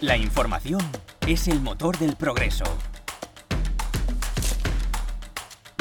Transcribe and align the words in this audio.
La 0.00 0.16
información 0.16 0.80
es 1.26 1.48
el 1.48 1.60
motor 1.60 1.98
del 1.98 2.14
progreso. 2.14 2.62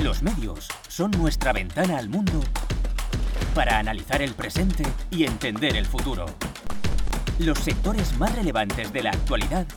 Los 0.04 0.24
medios 0.24 0.67
son 0.88 1.12
nuestra 1.12 1.54
ventana 1.54 2.00
al 2.00 2.10
mundo 2.10 2.42
para 3.54 3.78
analizar 3.78 4.24
el 4.24 4.34
presente 4.34 4.84
y 5.12 5.26
entender 5.26 5.76
el 5.76 5.86
futuro. 5.86 6.26
Los 7.38 7.60
sectores 7.60 8.18
más 8.18 8.36
relevantes 8.36 8.92
de 8.92 9.04
la 9.04 9.12
actualidad 9.12 9.68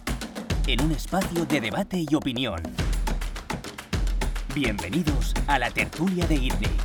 en 0.66 0.80
un 0.84 0.92
espacio 0.92 1.44
de 1.44 1.60
debate 1.60 2.02
y 2.08 2.14
opinión. 2.14 2.62
Bienvenidos 4.54 5.34
a 5.48 5.58
la 5.58 5.70
tertulia 5.70 6.26
de 6.26 6.36
ITNIC. 6.36 6.80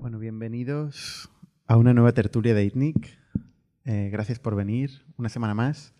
Bueno, 0.00 0.18
bienvenidos 0.18 1.28
a 1.66 1.76
una 1.76 1.92
nueva 1.92 2.12
tertulia 2.12 2.54
de 2.54 2.64
ITNIC. 2.64 3.25
Eh, 3.86 4.10
gracias 4.10 4.38
por 4.40 4.56
venir 4.56 4.90
una 5.16 5.28
semana 5.28 5.54
más. 5.54 5.94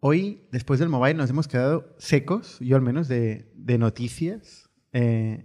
Hoy, 0.00 0.48
después 0.50 0.80
del 0.80 0.88
mobile, 0.88 1.14
nos 1.14 1.30
hemos 1.30 1.48
quedado 1.48 1.94
secos, 1.98 2.58
yo 2.60 2.76
al 2.76 2.82
menos, 2.82 3.08
de, 3.08 3.52
de 3.54 3.78
noticias. 3.78 4.68
eh, 4.92 5.44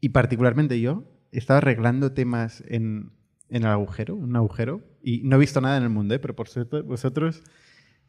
y 0.00 0.10
particularmente 0.10 0.80
yo, 0.80 1.04
estaba 1.30 1.58
arreglando 1.58 2.12
temas 2.12 2.64
en, 2.66 3.12
en 3.48 3.62
el 3.64 3.68
agujero, 3.68 4.14
un 4.14 4.34
agujero, 4.34 4.82
y 5.02 5.22
no 5.24 5.36
he 5.36 5.38
visto 5.38 5.60
nada 5.60 5.76
en 5.76 5.82
el 5.82 5.90
mundo, 5.90 6.14
¿eh? 6.14 6.18
pero 6.18 6.34
por 6.34 6.48
suerte 6.48 6.80
vosotros 6.80 7.42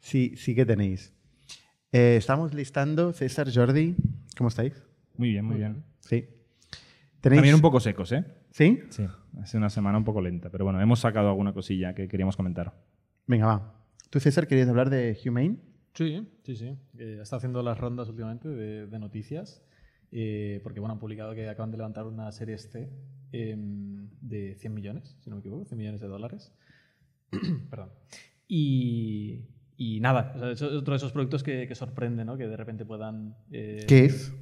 sí, 0.00 0.34
sí 0.36 0.54
que 0.54 0.64
tenéis. 0.64 1.12
Eh, 1.92 2.16
estamos 2.16 2.54
listando, 2.54 3.12
César, 3.12 3.48
Jordi, 3.52 3.94
¿cómo 4.38 4.48
estáis? 4.48 4.82
Muy 5.16 5.30
bien, 5.30 5.44
muy 5.44 5.56
bien. 5.56 5.84
Sí. 6.00 6.28
¿Tenéis... 7.20 7.38
También 7.40 7.54
un 7.54 7.60
poco 7.60 7.78
secos, 7.78 8.10
¿eh? 8.12 8.24
¿Sí? 8.50 8.80
Sí, 8.90 9.06
ha 9.38 9.46
sido 9.46 9.58
una 9.58 9.70
semana 9.70 9.98
un 9.98 10.04
poco 10.04 10.20
lenta, 10.22 10.50
pero 10.50 10.64
bueno, 10.64 10.80
hemos 10.80 11.00
sacado 11.00 11.28
alguna 11.28 11.52
cosilla 11.52 11.94
que 11.94 12.08
queríamos 12.08 12.36
comentar. 12.36 12.72
Venga, 13.26 13.46
va. 13.46 13.84
¿Tú, 14.10 14.20
César, 14.20 14.46
querías 14.46 14.68
hablar 14.68 14.90
de 14.90 15.18
Humane? 15.26 15.56
Sí, 15.94 16.26
sí, 16.44 16.56
sí. 16.56 16.76
Eh, 16.98 17.18
está 17.22 17.36
haciendo 17.36 17.62
las 17.62 17.78
rondas 17.78 18.08
últimamente 18.08 18.48
de, 18.48 18.86
de 18.86 18.98
noticias. 18.98 19.62
eh, 20.10 20.60
porque 20.62 20.80
bueno, 20.80 20.92
han 20.94 20.98
publicado 20.98 21.34
que 21.34 21.48
acaban 21.48 21.70
de 21.70 21.78
levantar 21.78 22.04
una 22.06 22.30
serie 22.32 22.58
C 22.58 22.90
em, 23.32 24.08
de 24.20 24.54
100 24.56 24.74
millones, 24.74 25.16
si 25.20 25.30
no 25.30 25.36
me 25.36 25.40
equivoco, 25.40 25.64
100 25.64 25.78
millones 25.78 26.00
de 26.00 26.06
dólares. 26.08 26.52
Perdón. 27.70 27.90
Y, 28.48 29.46
y 29.78 30.00
nada, 30.00 30.32
o 30.36 30.38
sea, 30.38 30.50
es 30.50 30.60
otro 30.62 30.92
de 30.92 30.96
esos 30.96 31.12
productos 31.12 31.42
que, 31.42 31.66
que 31.66 31.74
sorprende, 31.74 32.24
¿no? 32.24 32.36
Que 32.36 32.46
de 32.46 32.56
repente 32.56 32.84
puedan... 32.84 33.36
eh, 33.50 33.84
¿Qué 33.88 34.04
es? 34.06 34.32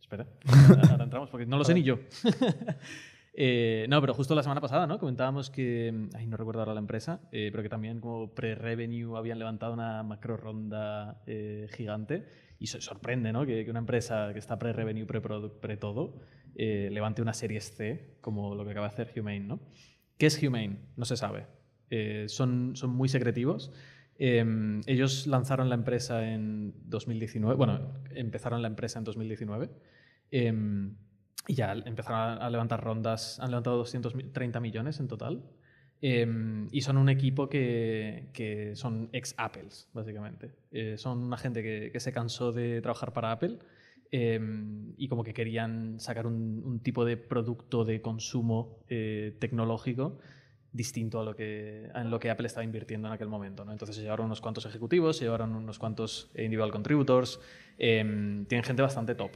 Espera, 0.00 0.26
ahora 0.90 1.04
entramos 1.04 1.28
porque 1.30 1.46
no 1.46 1.58
lo 1.58 1.64
sé 1.64 1.74
ni 1.74 1.82
yo. 1.82 1.98
Eh, 3.34 3.86
no, 3.88 4.00
pero 4.00 4.12
justo 4.12 4.34
la 4.34 4.42
semana 4.42 4.60
pasada, 4.60 4.86
¿no? 4.86 4.98
Comentábamos 4.98 5.48
que, 5.48 6.08
ay, 6.14 6.26
no 6.26 6.36
recuerdo 6.36 6.60
ahora 6.60 6.74
la 6.74 6.80
empresa, 6.80 7.20
eh, 7.32 7.48
pero 7.50 7.62
que 7.62 7.68
también 7.70 8.00
como 8.00 8.34
pre-revenue 8.34 9.16
habían 9.16 9.38
levantado 9.38 9.72
una 9.72 10.02
macro 10.02 10.36
ronda 10.36 11.22
eh, 11.26 11.66
gigante 11.74 12.26
y 12.58 12.66
so- 12.66 12.80
sorprende, 12.80 13.32
¿no? 13.32 13.46
Que, 13.46 13.64
que 13.64 13.70
una 13.70 13.80
empresa 13.80 14.32
que 14.34 14.38
está 14.38 14.58
pre-revenue, 14.58 15.06
pre-product, 15.06 15.60
pre-todo, 15.60 16.20
eh, 16.56 16.90
levante 16.92 17.22
una 17.22 17.32
serie 17.32 17.60
C 17.62 18.18
como 18.20 18.54
lo 18.54 18.64
que 18.64 18.72
acaba 18.72 18.88
de 18.88 18.92
hacer 18.92 19.18
Humane, 19.18 19.40
¿no? 19.40 19.60
¿Qué 20.18 20.26
es 20.26 20.42
Humane? 20.42 20.78
No 20.96 21.06
se 21.06 21.16
sabe. 21.16 21.46
Eh, 21.88 22.26
son, 22.28 22.76
son 22.76 22.90
muy 22.90 23.08
secretivos. 23.08 23.72
Eh, 24.18 24.44
ellos 24.86 25.26
lanzaron 25.26 25.70
la 25.70 25.74
empresa 25.74 26.30
en 26.32 26.74
2019, 26.84 27.56
bueno, 27.56 27.94
empezaron 28.14 28.60
la 28.60 28.68
empresa 28.68 28.98
en 28.98 29.04
2019. 29.06 29.70
Y 31.46 31.54
ya 31.54 31.72
empezaron 31.72 32.20
a, 32.20 32.34
a 32.36 32.50
levantar 32.50 32.82
rondas, 32.82 33.38
han 33.40 33.50
levantado 33.50 33.78
230 33.78 34.60
millones 34.60 35.00
en 35.00 35.08
total. 35.08 35.42
Eh, 36.04 36.26
y 36.72 36.80
son 36.80 36.96
un 36.96 37.08
equipo 37.08 37.48
que, 37.48 38.28
que 38.32 38.74
son 38.74 39.08
ex-Apples, 39.12 39.88
básicamente. 39.92 40.50
Eh, 40.72 40.96
son 40.98 41.22
una 41.22 41.36
gente 41.36 41.62
que, 41.62 41.90
que 41.92 42.00
se 42.00 42.12
cansó 42.12 42.50
de 42.50 42.80
trabajar 42.80 43.12
para 43.12 43.30
Apple 43.30 43.60
eh, 44.10 44.38
y 44.98 45.08
como 45.08 45.24
que 45.24 45.32
querían 45.32 45.98
sacar 46.00 46.26
un, 46.26 46.62
un 46.64 46.80
tipo 46.80 47.04
de 47.04 47.16
producto 47.16 47.84
de 47.84 48.02
consumo 48.02 48.80
eh, 48.88 49.36
tecnológico 49.38 50.18
distinto 50.72 51.20
a 51.20 51.24
lo 51.24 51.36
que, 51.36 51.90
en 51.94 52.10
lo 52.10 52.18
que 52.18 52.30
Apple 52.30 52.46
estaba 52.46 52.64
invirtiendo 52.64 53.08
en 53.08 53.14
aquel 53.14 53.28
momento. 53.28 53.64
¿no? 53.64 53.72
Entonces 53.72 53.96
se 53.96 54.02
llevaron 54.02 54.26
unos 54.26 54.40
cuantos 54.40 54.66
ejecutivos, 54.66 55.16
se 55.16 55.24
llevaron 55.24 55.54
unos 55.54 55.78
cuantos 55.78 56.30
individual 56.34 56.70
contributors, 56.70 57.40
eh, 57.78 58.44
tienen 58.48 58.64
gente 58.64 58.82
bastante 58.82 59.14
top. 59.14 59.32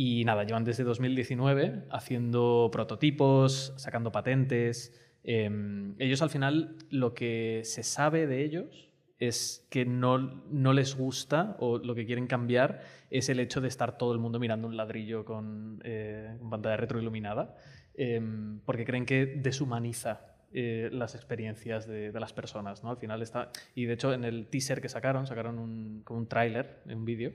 Y 0.00 0.24
nada, 0.24 0.44
llevan 0.44 0.62
desde 0.62 0.84
2019 0.84 1.86
haciendo 1.90 2.68
prototipos, 2.70 3.74
sacando 3.78 4.12
patentes. 4.12 4.96
Eh, 5.24 5.50
ellos 5.98 6.22
al 6.22 6.30
final 6.30 6.76
lo 6.88 7.14
que 7.14 7.62
se 7.64 7.82
sabe 7.82 8.28
de 8.28 8.44
ellos 8.44 8.92
es 9.18 9.66
que 9.70 9.84
no, 9.84 10.18
no 10.18 10.72
les 10.72 10.96
gusta 10.96 11.56
o 11.58 11.78
lo 11.78 11.96
que 11.96 12.06
quieren 12.06 12.28
cambiar 12.28 12.80
es 13.10 13.28
el 13.28 13.40
hecho 13.40 13.60
de 13.60 13.66
estar 13.66 13.98
todo 13.98 14.12
el 14.12 14.20
mundo 14.20 14.38
mirando 14.38 14.68
un 14.68 14.76
ladrillo 14.76 15.24
con, 15.24 15.80
eh, 15.82 16.38
pantalla 16.48 16.76
retroiluminada, 16.76 17.56
eh, 17.94 18.22
porque 18.64 18.84
creen 18.84 19.04
que 19.04 19.26
deshumaniza 19.26 20.37
eh, 20.52 20.88
las 20.92 21.14
experiencias 21.14 21.86
de, 21.86 22.10
de 22.12 22.20
las 22.20 22.32
personas. 22.32 22.82
¿no? 22.82 22.90
Al 22.90 22.96
final 22.96 23.20
está. 23.22 23.50
Y 23.74 23.84
de 23.84 23.94
hecho, 23.94 24.12
en 24.14 24.24
el 24.24 24.46
teaser 24.46 24.80
que 24.80 24.88
sacaron, 24.88 25.26
sacaron 25.26 25.58
un, 25.58 26.02
como 26.04 26.20
un 26.20 26.26
tráiler, 26.26 26.80
un 26.86 27.04
vídeo. 27.04 27.32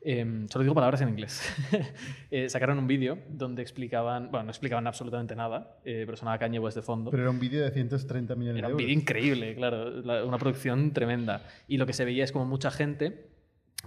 eh, 0.00 0.46
solo 0.50 0.62
digo 0.62 0.74
palabras 0.74 1.00
en 1.00 1.08
inglés. 1.08 1.42
Eh, 2.30 2.48
sacaron 2.48 2.78
un 2.78 2.86
vídeo 2.86 3.18
donde 3.28 3.60
explicaban. 3.62 4.30
Bueno, 4.30 4.44
no 4.44 4.50
explicaban 4.50 4.86
absolutamente 4.86 5.36
nada, 5.36 5.76
eh, 5.84 6.04
pero 6.06 6.16
sonaba 6.16 6.38
Kanye 6.38 6.58
West 6.58 6.76
de 6.76 6.82
fondo. 6.82 7.10
Pero 7.10 7.24
era 7.24 7.30
un 7.30 7.38
vídeo 7.38 7.62
de 7.62 7.70
130 7.70 8.34
millones 8.36 8.58
Era 8.60 8.68
de 8.68 8.74
un 8.74 8.80
euros. 8.80 8.86
vídeo 8.88 9.00
increíble, 9.00 9.54
claro, 9.54 9.90
la- 10.00 10.24
una 10.24 10.38
producción 10.38 10.92
tremenda. 10.92 11.42
Y 11.68 11.76
lo 11.76 11.84
que 11.86 11.92
se 11.92 12.04
veía 12.06 12.24
es 12.24 12.32
como 12.32 12.46
mucha 12.46 12.70
gente 12.70 13.26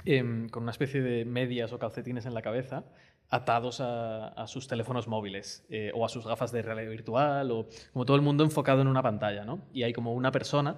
em, 0.05 0.47
con 0.49 0.63
una 0.63 0.71
especie 0.71 1.01
de 1.01 1.25
medias 1.25 1.71
o 1.73 1.79
calcetines 1.79 2.25
en 2.25 2.33
la 2.33 2.41
cabeza 2.41 2.83
atados 3.29 3.81
a, 3.81 4.45
sus 4.47 4.67
teléfonos 4.67 5.07
móviles 5.07 5.65
eh, 5.69 5.91
o 5.93 6.05
a 6.05 6.09
sus 6.09 6.25
gafas 6.25 6.51
de 6.51 6.61
realidad 6.61 6.89
virtual 6.89 7.51
o 7.51 7.67
como 7.93 8.05
todo 8.05 8.15
el 8.15 8.21
mundo 8.21 8.43
enfocado 8.43 8.81
en 8.81 8.87
una 8.87 9.01
pantalla, 9.01 9.45
¿no? 9.45 9.61
Y 9.73 9.83
hay 9.83 9.93
como 9.93 10.13
una 10.13 10.31
persona 10.31 10.77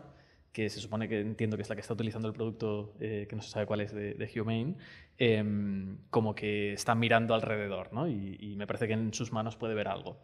que 0.52 0.70
se 0.70 0.80
supone 0.80 1.08
que 1.08 1.20
entiendo 1.20 1.56
que 1.56 1.64
es 1.64 1.70
la 1.70 1.76
que 1.76 1.82
está 1.82 1.94
utilizando 1.94 2.28
el 2.28 2.34
producto, 2.34 2.96
eh, 3.00 3.28
que 3.30 3.36
no 3.36 3.42
se 3.42 3.50
sabe 3.50 3.66
cuál 3.68 3.82
es 3.82 3.94
de, 3.94 4.16
de 4.16 4.42
Humane, 4.42 4.76
em, 5.18 5.98
como 6.10 6.34
que 6.34 6.74
está 6.74 6.96
mirando 6.96 7.36
alrededor, 7.36 7.94
¿no? 7.94 8.08
Y, 8.08 8.56
me 8.58 8.66
parece 8.66 8.88
que 8.88 8.94
en 8.94 9.14
sus 9.14 9.32
manos 9.32 9.56
puede 9.56 9.76
ver 9.76 9.88
algo. 9.88 10.18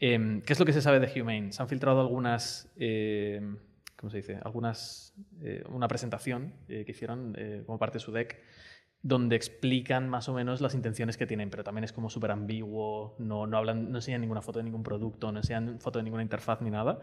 Em, 0.00 0.42
¿Qué 0.42 0.52
es 0.52 0.58
lo 0.58 0.66
que 0.66 0.72
se 0.72 0.82
sabe 0.82 0.98
de 0.98 1.22
Humane? 1.22 1.52
Se 1.52 1.62
han 1.62 1.68
filtrado 1.68 2.00
algunas, 2.00 2.72
em, 2.76 3.58
¿cómo 3.96 4.10
se 4.10 4.16
dice? 4.16 4.40
Algunas, 4.42 5.14
eh, 5.42 5.62
una 5.68 5.86
presentación 5.86 6.54
que 6.66 6.84
hicieron 6.88 7.36
como 7.64 7.78
parte 7.78 7.98
de 7.98 8.00
su 8.00 8.10
deck 8.10 8.40
donde 9.02 9.36
explican 9.36 10.08
más 10.08 10.28
o 10.28 10.34
menos 10.34 10.60
las 10.60 10.74
intenciones 10.74 11.16
que 11.16 11.26
tienen, 11.26 11.50
pero 11.50 11.62
también 11.62 11.84
es 11.84 11.92
como 11.92 12.10
súper 12.10 12.32
ambiguo, 12.32 13.14
no, 13.18 13.46
no, 13.46 13.56
hablan, 13.56 13.90
no 13.92 13.98
enseñan 13.98 14.20
ninguna 14.20 14.42
foto 14.42 14.58
de 14.58 14.64
ningún 14.64 14.82
producto, 14.82 15.30
no 15.30 15.38
enseñan 15.38 15.78
foto 15.80 15.98
de 16.00 16.02
ninguna 16.02 16.22
interfaz 16.22 16.60
ni 16.62 16.70
nada, 16.70 16.98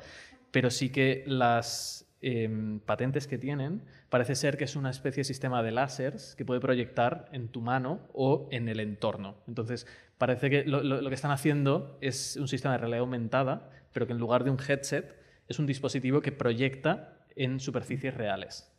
pero 0.51 0.69
sí 0.69 0.89
que 0.89 1.23
las 1.25 2.13
em, 2.21 2.79
patentes 2.81 3.27
que 3.27 3.37
tienen 3.37 3.83
parece 4.09 4.35
ser 4.35 4.57
que 4.57 4.65
es 4.65 4.75
una 4.75 4.89
especie 4.89 5.21
de 5.21 5.25
sistema 5.25 5.63
de 5.63 5.71
láseres 5.71 6.35
que 6.35 6.45
puede 6.45 6.59
proyectar 6.59 7.29
en 7.31 7.47
tu 7.47 7.61
mano 7.61 8.01
o 8.13 8.49
en 8.51 8.67
el 8.67 8.81
entorno. 8.81 9.35
Entonces, 9.47 9.87
parece 10.17 10.49
que 10.49 10.63
lo, 10.65 11.07
que 11.07 11.15
están 11.15 11.31
haciendo 11.31 11.97
es 12.01 12.35
un 12.35 12.47
sistema 12.47 12.73
de 12.73 12.79
realidad 12.79 13.01
aumentada, 13.01 13.69
pero 13.93 14.05
que 14.05 14.13
en 14.13 14.19
lugar 14.19 14.43
de 14.43 14.49
un 14.49 14.57
headset 14.57 15.15
es 15.47 15.59
un 15.59 15.65
dispositivo 15.65 16.21
que 16.21 16.31
proyecta 16.31 17.25
en 17.35 17.59
superficies 17.59 18.13
reales. 18.13 18.71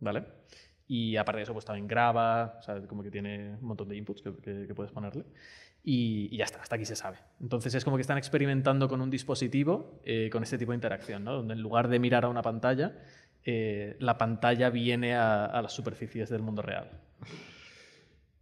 ¿Vale? 0.00 0.37
Y 0.90 1.16
aparte 1.16 1.36
de 1.38 1.42
eso, 1.44 1.52
pues 1.52 1.64
también 1.66 1.86
graba, 1.86 2.56
o 2.58 2.62
sea, 2.62 2.80
como 2.86 3.02
que 3.02 3.10
tiene 3.10 3.56
un 3.60 3.66
montón 3.68 3.88
de 3.90 3.96
inputs 3.96 4.22
que, 4.22 4.34
que- 4.36 4.66
que 4.66 4.74
puedes 4.74 4.90
ponerle. 4.90 5.24
Y, 5.84 6.28
y 6.32 6.38
ya 6.38 6.44
está, 6.44 6.60
hasta 6.60 6.74
aquí 6.76 6.84
se 6.86 6.96
sabe. 6.96 7.18
Entonces 7.40 7.74
es 7.74 7.84
como 7.84 7.96
que 7.96 8.00
están 8.00 8.18
experimentando 8.18 8.88
con 8.88 9.00
un 9.00 9.10
dispositivo 9.10 10.00
eh, 10.04 10.28
con 10.32 10.42
este 10.42 10.58
tipo 10.58 10.72
de 10.72 10.76
interacción, 10.76 11.22
¿no? 11.24 11.34
donde 11.34 11.54
en 11.54 11.60
lugar 11.60 11.88
de 11.88 11.98
mirar 11.98 12.24
a 12.24 12.28
una 12.28 12.42
pantalla, 12.42 12.98
eh, 13.44 13.96
la 14.00 14.16
pantalla 14.18 14.70
viene 14.70 15.14
a, 15.14 15.44
a 15.44 15.62
las 15.62 15.72
superficies 15.72 16.30
del 16.30 16.42
mundo 16.42 16.62
real. 16.62 16.90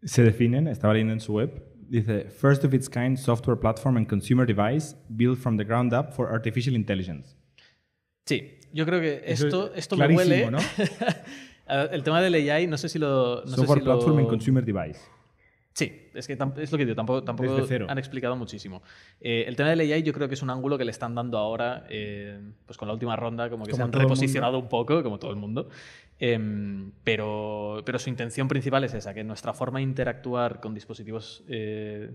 Se 0.03 0.23
definen, 0.23 0.69
estaba 0.69 0.93
leyendo 0.94 1.12
en 1.15 1.20
su 1.20 1.35
web, 1.35 1.62
dice, 1.88 2.31
First 2.31 2.65
of 2.65 2.73
its 2.75 2.88
kind 2.88 3.17
software 3.17 3.59
platform 3.59 3.97
and 3.97 4.06
consumer 4.09 4.47
device 4.47 4.97
built 5.09 5.38
from 5.38 5.56
the 5.56 5.65
ground 5.65 5.93
up 5.93 6.12
for 6.12 6.29
artificial 6.32 6.75
intelligence. 6.75 7.37
Sí, 8.25 8.59
yo 8.73 8.87
creo 8.87 9.00
que 9.00 9.23
Eso 9.25 9.47
esto, 9.47 9.73
es 9.73 9.79
esto 9.81 9.97
me 9.97 10.09
huele. 10.09 10.50
¿no? 10.50 10.59
A- 11.67 11.85
El 11.85 12.03
tema 12.03 12.21
del 12.23 12.35
AI, 12.51 12.67
no 12.67 12.77
sé 12.79 12.89
si 12.89 12.99
lo. 12.99 13.41
No 13.43 13.47
sé 13.47 13.57
software 13.57 13.79
si 13.81 13.85
lo- 13.85 13.93
platform 13.95 14.19
and 14.19 14.29
consumer 14.29 14.65
device. 14.65 15.01
Sí, 15.73 16.09
es 16.15 16.27
que 16.27 16.33
es 16.33 16.73
lo 16.73 16.79
que 16.79 16.87
digo, 16.87 16.95
tampoco, 16.97 17.23
tampoco 17.23 17.55
han 17.87 17.99
explicado 17.99 18.35
muchísimo. 18.35 18.83
Eh, 19.21 19.45
el 19.47 19.57
tema 19.57 19.69
del 19.69 19.81
AI 19.81 20.03
yo 20.03 20.15
creo 20.15 20.27
que 20.27 20.33
es 20.33 20.41
un 20.41 20.49
ángulo 20.49 20.79
que 20.79 20.87
le 20.87 20.91
están 20.91 21.15
dando 21.15 21.37
ahora, 21.37 21.85
eh, 21.91 22.41
pues 22.65 22.79
con 22.79 22.89
la 22.89 22.95
última 22.95 23.15
ronda, 23.15 23.51
como 23.51 23.67
que 23.67 23.73
Como 23.73 23.77
se 23.77 23.83
han 23.83 23.93
reposicionado 23.93 24.59
un 24.59 24.71
poco, 24.71 25.03
como 25.03 25.19
todo 25.19 25.33
el 25.33 25.37
mundo. 25.37 25.69
Em, 26.19 26.93
pero, 27.05 27.83
pero 27.85 27.99
su 27.99 28.09
intención 28.09 28.49
principal 28.49 28.85
es 28.85 28.95
esa, 28.95 29.13
que 29.13 29.23
nuestra 29.23 29.53
forma 29.53 29.81
de 29.81 29.83
interactuar 29.83 30.61
con 30.63 30.73
dispositivos 30.73 31.45
eh, 31.47 32.11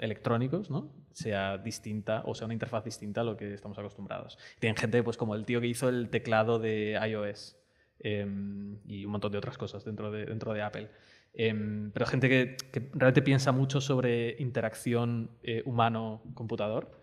electrónicos 0.00 0.68
¿no? 0.70 0.90
sea 1.12 1.56
distinta 1.58 2.22
o 2.26 2.34
sea 2.34 2.46
una 2.46 2.54
interfaz 2.54 2.82
distinta 2.84 3.20
a 3.20 3.24
lo 3.24 3.36
que 3.36 3.54
estamos 3.54 3.78
acostumbrados. 3.78 4.38
Tienen 4.58 4.76
gente 4.76 5.00
pues, 5.04 5.16
como 5.16 5.36
el 5.36 5.44
tío 5.44 5.60
que 5.60 5.68
hizo 5.68 5.88
el 5.88 6.08
teclado 6.10 6.58
de 6.58 6.98
iOS. 7.08 7.56
Em, 8.04 8.76
y 8.86 9.04
un 9.04 9.10
montón 9.10 9.32
de 9.32 9.38
otras 9.38 9.58
cosas 9.58 9.84
dentro 9.84 10.12
de, 10.12 10.26
dentro 10.26 10.52
de 10.52 10.62
Apple. 10.62 10.88
Em, 11.32 11.90
pero 11.90 12.06
gente 12.06 12.28
que, 12.28 12.56
que, 12.70 12.90
realmente 12.92 13.22
piensa 13.22 13.50
mucho 13.50 13.80
sobre 13.80 14.36
interacción 14.38 15.30
eh, 15.42 15.62
humano-computador. 15.64 17.00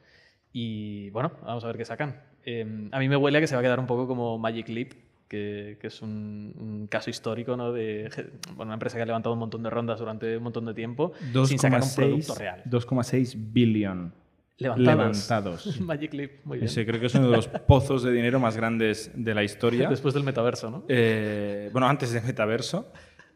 Y 0.53 1.09
bueno, 1.09 1.33
vamos 1.43 1.63
a 1.63 1.67
ver 1.67 1.77
qué 1.77 1.85
sacan. 1.85 2.21
Em, 2.43 2.89
a 2.93 2.99
mí 2.99 3.09
me 3.09 3.17
huele 3.17 3.39
a 3.39 3.41
que 3.41 3.47
se 3.47 3.55
va 3.55 3.59
a 3.59 3.63
quedar 3.63 3.79
un 3.79 3.87
poco 3.87 4.07
como 4.07 4.37
Magic 4.37 4.69
Leap, 4.69 4.93
que, 5.27 5.77
que 5.81 5.87
es 5.87 6.01
un, 6.01 6.53
un, 6.57 6.87
caso 6.87 7.09
histórico 7.09 7.57
¿no? 7.57 7.71
de 7.71 8.09
bueno, 8.55 8.69
una 8.69 8.73
empresa 8.73 8.97
que 8.97 9.03
ha 9.03 9.05
levantado 9.05 9.33
un 9.33 9.39
montón 9.39 9.63
de 9.63 9.69
rondas 9.69 9.99
durante 9.99 10.37
un 10.37 10.43
montón 10.43 10.65
de 10.65 10.73
tiempo 10.73 11.13
sin 11.45 11.57
sacar 11.57 11.81
un 11.81 11.95
producto 11.95 12.35
real. 12.35 12.61
2,6 12.65 13.35
billón 13.37 14.13
levantados. 14.61 15.29
levantados. 15.29 15.81
Magic 15.81 16.13
Leap, 16.13 16.31
muy 16.45 16.57
bien. 16.59 16.65
Ese 16.65 16.85
creo 16.85 16.99
que 16.99 17.07
es 17.07 17.15
uno 17.15 17.29
de 17.29 17.37
los 17.37 17.47
pozos 17.47 18.03
de 18.03 18.11
dinero 18.11 18.39
más 18.39 18.55
grandes 18.55 19.11
de 19.13 19.33
la 19.33 19.43
historia. 19.43 19.89
Después 19.89 20.13
del 20.13 20.23
metaverso, 20.23 20.69
¿no? 20.69 20.85
Eh, 20.87 21.69
bueno, 21.71 21.87
antes 21.87 22.11
del 22.11 22.23
metaverso. 22.23 22.91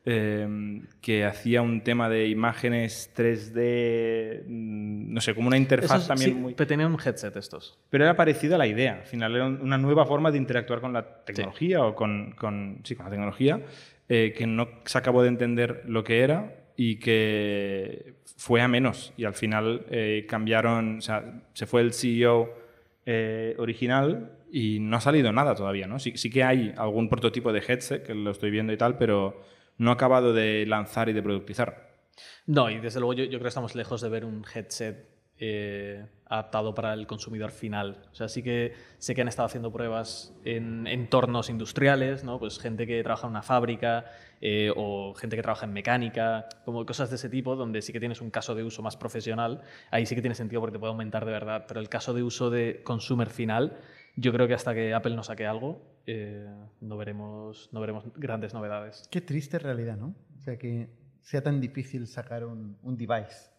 Eh, 0.08 0.84
que 1.02 1.26
hacía 1.26 1.64
un 1.64 1.82
tema 1.82 2.10
de 2.10 2.28
imágenes 2.28 3.12
3D, 3.16 4.44
mm, 4.48 5.14
no 5.14 5.20
sé, 5.20 5.34
como 5.34 5.48
una 5.48 5.58
interfaz 5.58 5.98
Esos, 5.98 6.08
también 6.08 6.30
sí, 6.30 6.36
muy... 6.36 6.54
Pero 6.54 6.68
tenían 6.68 6.94
un 6.94 7.00
headset 7.04 7.36
estos. 7.36 7.80
Pero 7.90 8.04
era 8.04 8.16
parecida 8.16 8.54
a 8.54 8.58
la 8.60 8.68
idea. 8.68 9.00
Al 9.00 9.08
final 9.08 9.36
era 9.36 9.48
una 9.48 9.80
nueva 9.80 10.06
forma 10.06 10.30
de 10.30 10.38
interactuar 10.38 10.80
con 10.80 10.94
la 10.94 11.24
tecnología 11.24 11.84
o 11.84 11.96
con, 11.96 12.34
con, 12.34 12.82
sí, 12.84 12.96
con 12.96 13.06
la 13.06 13.10
tecnología, 13.10 13.62
eh, 14.08 14.36
que 14.38 14.46
no 14.46 14.70
se 14.86 14.96
acabó 14.96 15.24
de 15.24 15.30
entender 15.30 15.82
lo 15.88 16.04
que 16.04 16.22
era 16.22 16.54
y 16.78 16.98
que 16.98 18.15
fue 18.36 18.62
a 18.62 18.68
menos. 18.68 19.14
Y 19.18 19.26
al 19.26 19.34
final 19.34 19.86
eh, 19.90 20.26
cambiaron, 20.28 20.98
o 20.98 21.02
sea, 21.02 21.44
se 21.54 21.66
fue 21.66 21.82
el 21.82 21.94
CEO 21.94 22.54
eh, 23.06 23.56
original 23.58 24.32
y 24.52 24.80
no 24.80 24.98
ha 24.98 25.02
salido 25.02 25.32
nada 25.32 25.56
todavía. 25.56 25.88
¿no? 25.88 26.00
Sí, 26.00 26.14
sí 26.16 26.30
que 26.30 26.44
hay 26.44 26.74
algún 26.78 27.10
prototipo 27.10 27.54
de 27.54 27.64
headset, 27.66 28.04
que 28.04 28.14
lo 28.14 28.32
estoy 28.32 28.52
viendo 28.52 28.74
y 28.74 28.78
tal, 28.78 28.98
pero 28.98 29.42
no 29.78 29.92
ha 29.92 29.94
acabado 29.94 30.34
de 30.34 30.66
lanzar 30.66 31.10
y 31.10 31.14
de 31.14 31.22
productizar. 31.22 31.94
No, 32.46 32.70
y 32.70 32.80
desde 32.80 33.00
luego 33.00 33.14
yo, 33.14 33.24
yo 33.24 33.32
creo 33.32 33.42
que 33.42 33.48
estamos 33.50 33.76
lejos 33.76 34.02
de 34.02 34.10
ver 34.10 34.26
un 34.26 34.46
headset 34.54 35.16
eh, 35.38 36.06
adaptado 36.28 36.74
para 36.74 36.94
el 36.94 37.06
consumidor 37.08 37.52
final. 37.52 38.06
O 38.12 38.16
sea, 38.16 38.30
sí 38.30 38.42
que 38.42 38.74
sé 38.98 39.14
que 39.14 39.22
han 39.22 39.28
estado 39.28 39.48
haciendo 39.48 39.72
pruebas 39.72 40.34
en 40.46 40.88
entornos 40.88 41.50
industriales, 41.50 42.24
¿no? 42.24 42.40
Pues 42.40 42.58
gente 42.58 42.88
que 42.88 43.04
trabaja 43.04 43.28
en 43.28 43.32
una 43.32 43.42
fábrica 43.42 44.06
eh, 44.48 44.72
o 44.76 45.16
gente 45.16 45.36
que 45.36 45.42
trabaja 45.42 45.66
en 45.66 45.74
mecánica, 45.74 46.48
como 46.66 46.86
cosas 46.86 47.10
de 47.10 47.16
ese 47.16 47.30
tipo, 47.30 47.56
donde 47.56 47.82
sí 47.82 47.92
que 47.92 48.00
tienes 48.00 48.22
un 48.22 48.30
caso 48.30 48.54
de 48.54 48.64
uso 48.64 48.84
más 48.84 48.96
profesional. 48.96 49.64
Ahí 49.90 50.06
sí 50.06 50.14
que 50.14 50.22
tiene 50.22 50.36
sentido 50.36 50.62
porque 50.62 50.74
te 50.74 50.80
puede 50.80 50.92
aumentar 50.92 51.26
de 51.26 51.32
verdad. 51.32 51.66
Pero 51.68 51.80
el 51.80 51.90
caso 51.90 52.14
de 52.14 52.22
uso 52.22 52.52
de 52.52 52.84
consumer 52.84 53.32
final, 53.32 53.80
yo 54.16 54.32
creo 54.32 54.48
que 54.48 54.54
hasta 54.54 54.76
que 54.76 54.94
Apple 54.94 55.16
no 55.16 55.24
saque 55.24 55.48
algo, 55.48 55.82
eh, 56.06 56.48
no, 56.80 56.96
veremos, 56.96 57.70
no 57.72 57.80
veremos 57.82 58.04
grandes 58.18 58.54
novedades. 58.54 59.08
Qué 59.10 59.22
triste 59.22 59.58
realidad, 59.58 59.98
¿no? 59.98 60.14
O 60.38 60.42
sea, 60.42 60.60
que 60.60 60.90
sea 61.24 61.42
tan 61.42 61.60
difícil 61.60 62.06
sacar 62.06 62.46
un, 62.46 62.78
un 62.84 62.96
device 62.96 63.50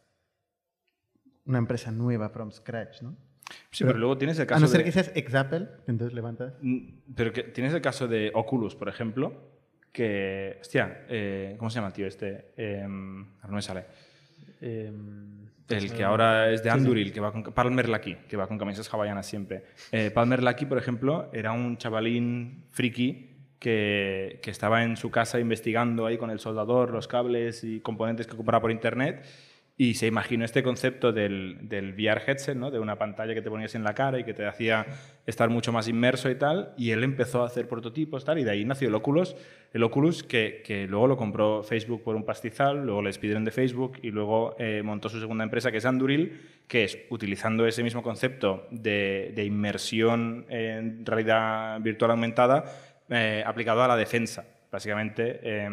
una 1.46 1.58
empresa 1.58 1.90
nueva 1.90 2.28
from 2.28 2.50
scratch, 2.50 3.02
¿no? 3.02 3.16
Sí, 3.70 3.84
pero, 3.84 3.88
pero 3.88 3.98
luego 3.98 4.18
tienes 4.18 4.38
el 4.38 4.46
caso 4.46 4.58
A 4.58 4.60
no 4.60 4.66
ser 4.66 4.78
de... 4.78 4.84
que 4.84 4.92
seas 4.92 5.12
ex-Apple, 5.14 5.68
entonces 5.86 6.14
levantas... 6.14 6.54
Pero 7.14 7.32
que 7.32 7.44
tienes 7.44 7.72
el 7.72 7.80
caso 7.80 8.08
de 8.08 8.32
Oculus, 8.34 8.74
por 8.74 8.88
ejemplo, 8.88 9.55
que... 9.96 10.58
Hostia, 10.60 11.06
eh, 11.08 11.54
¿cómo 11.58 11.70
se 11.70 11.76
llama 11.76 11.88
el 11.88 11.94
tío 11.94 12.06
este? 12.06 12.52
Eh, 12.54 12.84
no 12.86 13.48
me 13.48 13.62
sale. 13.62 13.84
Eh, 14.60 14.92
el 15.70 15.92
que 15.92 16.04
ahora 16.04 16.50
es 16.50 16.62
de 16.62 16.68
Anduril, 16.68 17.14
que 17.14 17.20
va 17.20 17.32
con 17.32 17.42
Palmer 17.42 17.88
Lucky, 17.88 18.14
que 18.28 18.36
va 18.36 18.46
con 18.46 18.58
camisas 18.58 18.92
hawaianas 18.92 19.26
siempre. 19.26 19.64
Eh, 19.90 20.10
Palmer 20.10 20.42
Lucky, 20.42 20.66
por 20.66 20.76
ejemplo, 20.76 21.30
era 21.32 21.52
un 21.52 21.78
chavalín 21.78 22.66
friki 22.72 23.30
que, 23.58 24.38
que, 24.42 24.50
estaba 24.50 24.84
en 24.84 24.98
su 24.98 25.10
casa 25.10 25.40
investigando 25.40 26.04
ahí 26.04 26.18
con 26.18 26.30
el 26.30 26.40
soldador 26.40 26.90
los 26.90 27.08
cables 27.08 27.64
y 27.64 27.80
componentes 27.80 28.26
que 28.26 28.36
compraba 28.36 28.60
por 28.60 28.70
internet 28.70 29.24
y 29.78 29.94
se 29.94 30.06
imaginó 30.06 30.44
este 30.44 30.62
concepto 30.62 31.12
del, 31.12 31.58
del, 31.62 31.92
VR 31.92 32.22
headset, 32.26 32.56
¿no? 32.56 32.70
de 32.70 32.78
una 32.78 32.96
pantalla 32.96 33.34
que 33.34 33.42
te 33.42 33.50
ponías 33.50 33.74
en 33.74 33.84
la 33.84 33.94
cara 33.94 34.18
y 34.18 34.24
que 34.24 34.32
te 34.32 34.46
hacía 34.46 34.86
estar 35.26 35.50
mucho 35.50 35.70
más 35.70 35.86
inmerso 35.86 36.30
y 36.30 36.36
tal, 36.36 36.72
y 36.78 36.92
él 36.92 37.04
empezó 37.04 37.42
a 37.42 37.46
hacer 37.46 37.68
prototipos 37.68 38.24
tal, 38.24 38.38
y 38.38 38.44
de 38.44 38.52
ahí 38.52 38.64
nació 38.64 38.88
el 38.88 38.94
Oculus, 38.94 39.36
el 39.74 39.82
Oculus 39.82 40.22
que, 40.22 40.62
que 40.64 40.86
luego 40.86 41.06
lo 41.06 41.16
compró 41.18 41.62
Facebook 41.62 42.02
por 42.02 42.16
un 42.16 42.24
pastizal, 42.24 42.86
luego 42.86 43.02
le 43.02 43.10
despidieron 43.10 43.44
de 43.44 43.50
Facebook 43.50 43.98
y 44.02 44.10
luego 44.10 44.56
eh, 44.58 44.80
montó 44.82 45.10
su 45.10 45.20
segunda 45.20 45.44
empresa 45.44 45.70
que 45.70 45.78
es 45.78 45.84
Anduril, 45.84 46.40
que 46.66 46.84
es 46.84 46.98
utilizando 47.10 47.66
ese 47.66 47.82
mismo 47.82 48.02
concepto 48.02 48.66
de, 48.70 49.32
de 49.34 49.44
inmersión 49.44 50.46
en 50.48 51.04
realidad 51.04 51.80
virtual 51.80 52.12
aumentada 52.12 52.64
eh, 53.08 53.44
aplicado 53.46 53.82
a 53.82 53.88
la 53.88 53.96
defensa, 53.96 54.44
básicamente. 54.70 55.38
Eh, 55.42 55.68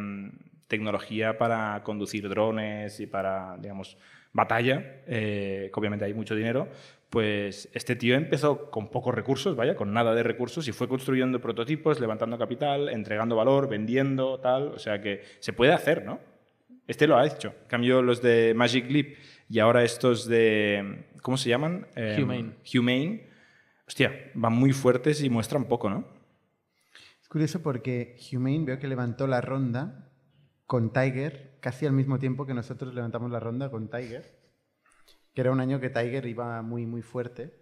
tecnología 0.67 1.37
para 1.37 1.81
conducir 1.83 2.27
drones 2.29 2.99
y 2.99 3.07
para, 3.07 3.57
digamos, 3.57 3.97
batalla, 4.33 5.03
eh, 5.07 5.69
que 5.71 5.79
obviamente 5.79 6.05
hay 6.05 6.13
mucho 6.13 6.35
dinero, 6.35 6.67
pues 7.09 7.69
este 7.73 7.95
tío 7.95 8.15
empezó 8.15 8.71
con 8.71 8.89
pocos 8.89 9.13
recursos, 9.13 9.55
vaya, 9.55 9.75
con 9.75 9.93
nada 9.93 10.15
de 10.15 10.23
recursos 10.23 10.67
y 10.67 10.71
fue 10.71 10.87
construyendo 10.87 11.39
prototipos, 11.39 11.99
levantando 11.99 12.39
capital, 12.39 12.89
entregando 12.89 13.35
valor, 13.35 13.69
vendiendo, 13.69 14.39
tal, 14.39 14.69
o 14.69 14.79
sea 14.79 14.99
que 14.99 15.21
se 15.39 15.53
puede 15.53 15.73
hacer, 15.73 16.03
¿no? 16.03 16.19
Este 16.87 17.05
lo 17.07 17.15
ha 17.15 17.25
hecho. 17.25 17.53
Cambio 17.67 18.01
los 18.01 18.21
de 18.21 18.53
Magic 18.55 18.89
Leap 18.89 19.15
y 19.47 19.59
ahora 19.59 19.83
estos 19.83 20.27
de, 20.27 21.05
¿cómo 21.21 21.37
se 21.37 21.49
llaman? 21.49 21.87
Eh, 21.95 22.19
Humane. 22.21 22.55
Humane. 22.73 23.27
Hostia, 23.87 24.31
van 24.33 24.53
muy 24.53 24.73
fuertes 24.73 25.21
y 25.23 25.29
muestran 25.29 25.65
poco, 25.65 25.89
¿no? 25.89 26.07
Es 27.21 27.29
curioso 27.29 27.61
porque 27.61 28.17
Humane 28.33 28.65
veo 28.65 28.79
que 28.79 28.87
levantó 28.87 29.27
la 29.27 29.39
ronda 29.39 30.09
con 30.73 30.91
Tiger, 30.91 31.59
casi 31.59 31.85
al 31.85 31.91
mismo 31.91 32.17
tiempo 32.17 32.47
que 32.47 32.55
nosotros 32.55 32.95
levantamos 32.95 33.29
la 33.29 33.39
ronda 33.39 33.69
con 33.69 33.91
Tiger, 33.91 34.39
que 35.31 35.41
era 35.41 35.51
un 35.51 35.59
año 35.59 35.79
que 35.79 35.91
Tiger 35.91 36.25
iba 36.25 36.63
muy, 36.63 36.87
muy 36.87 37.03
fuerte. 37.03 37.53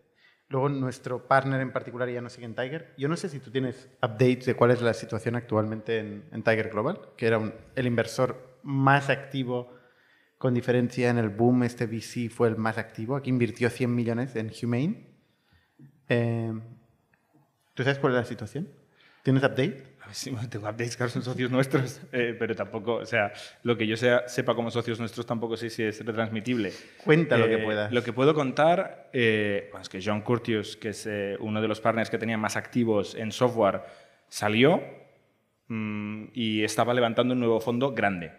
Luego 0.48 0.70
nuestro 0.70 1.28
partner 1.28 1.60
en 1.60 1.74
particular 1.74 2.10
ya 2.10 2.22
no 2.22 2.30
sigue 2.30 2.46
en 2.46 2.56
Tiger. 2.56 2.94
Yo 2.98 3.10
no 3.10 3.18
sé 3.18 3.28
si 3.28 3.40
tú 3.40 3.52
tienes 3.52 3.90
updates 3.98 4.46
de 4.46 4.56
cuál 4.56 4.72
es 4.72 4.82
la 4.82 4.94
situación 4.94 5.36
actualmente 5.36 6.00
en, 6.00 6.42
Tiger 6.42 6.70
Global, 6.70 7.02
que 7.18 7.28
era 7.28 7.54
el 7.76 7.86
inversor 7.86 8.62
más 8.64 9.10
activo 9.10 9.74
con 10.38 10.54
diferencia 10.54 11.10
en 11.10 11.18
el 11.18 11.28
boom. 11.28 11.64
Este 11.64 11.88
VC 11.88 12.30
fue 12.30 12.48
el 12.48 12.56
más 12.56 12.78
activo. 12.78 13.18
Aquí 13.18 13.30
invirtió 13.30 13.70
100 13.70 13.94
millones 13.94 14.38
en 14.38 14.54
Humane. 14.64 15.18
Eh, 16.08 16.54
¿Tú 17.74 17.84
sabes 17.84 18.00
cuál 18.00 18.14
es 18.14 18.20
la 18.20 18.26
situación? 18.26 18.70
¿Tienes 19.22 19.44
update? 19.44 19.91
Sí, 20.12 20.32
tengo 20.50 20.68
updates, 20.68 20.98
claro, 20.98 21.12
son 21.12 21.24
socios 21.24 21.52
nuestros, 21.52 22.02
eh, 22.12 22.36
pero 22.38 22.56
tampoco, 22.56 22.96
o 22.96 23.06
sea, 23.06 23.32
lo 23.64 23.78
que 23.78 23.88
yo 23.88 23.98
sea, 23.98 24.28
sepa 24.28 24.56
como 24.56 24.72
socios 24.72 25.00
nuestros 25.00 25.26
tampoco 25.26 25.58
sé 25.58 25.70
si 25.70 25.84
es 25.84 26.06
retransmitible. 26.06 26.74
Cuenta 27.04 27.36
eh, 27.36 27.40
lo 27.40 27.48
que 27.48 27.58
puedas. 27.60 27.92
Lo 27.92 28.04
que 28.04 28.14
puedo 28.14 28.34
contar, 28.34 29.10
eh, 29.14 29.68
bueno, 29.72 29.82
es 29.82 29.90
que 29.90 30.02
John 30.04 30.22
Curtius, 30.22 30.78
que 30.78 30.90
es 30.90 31.06
eh, 31.08 31.38
uno 31.40 31.62
de 31.62 31.68
los 31.68 31.82
partners 31.82 32.10
que 32.10 32.18
tenía 32.18 32.38
más 32.38 32.56
activos 32.56 33.16
en 33.16 33.32
software, 33.32 33.82
salió 34.30 34.82
mmm, 35.68 36.26
y 36.34 36.64
estaba 36.64 36.94
levantando 36.94 37.34
un 37.34 37.40
nuevo 37.40 37.60
fondo 37.60 37.94
grande. 37.94 38.32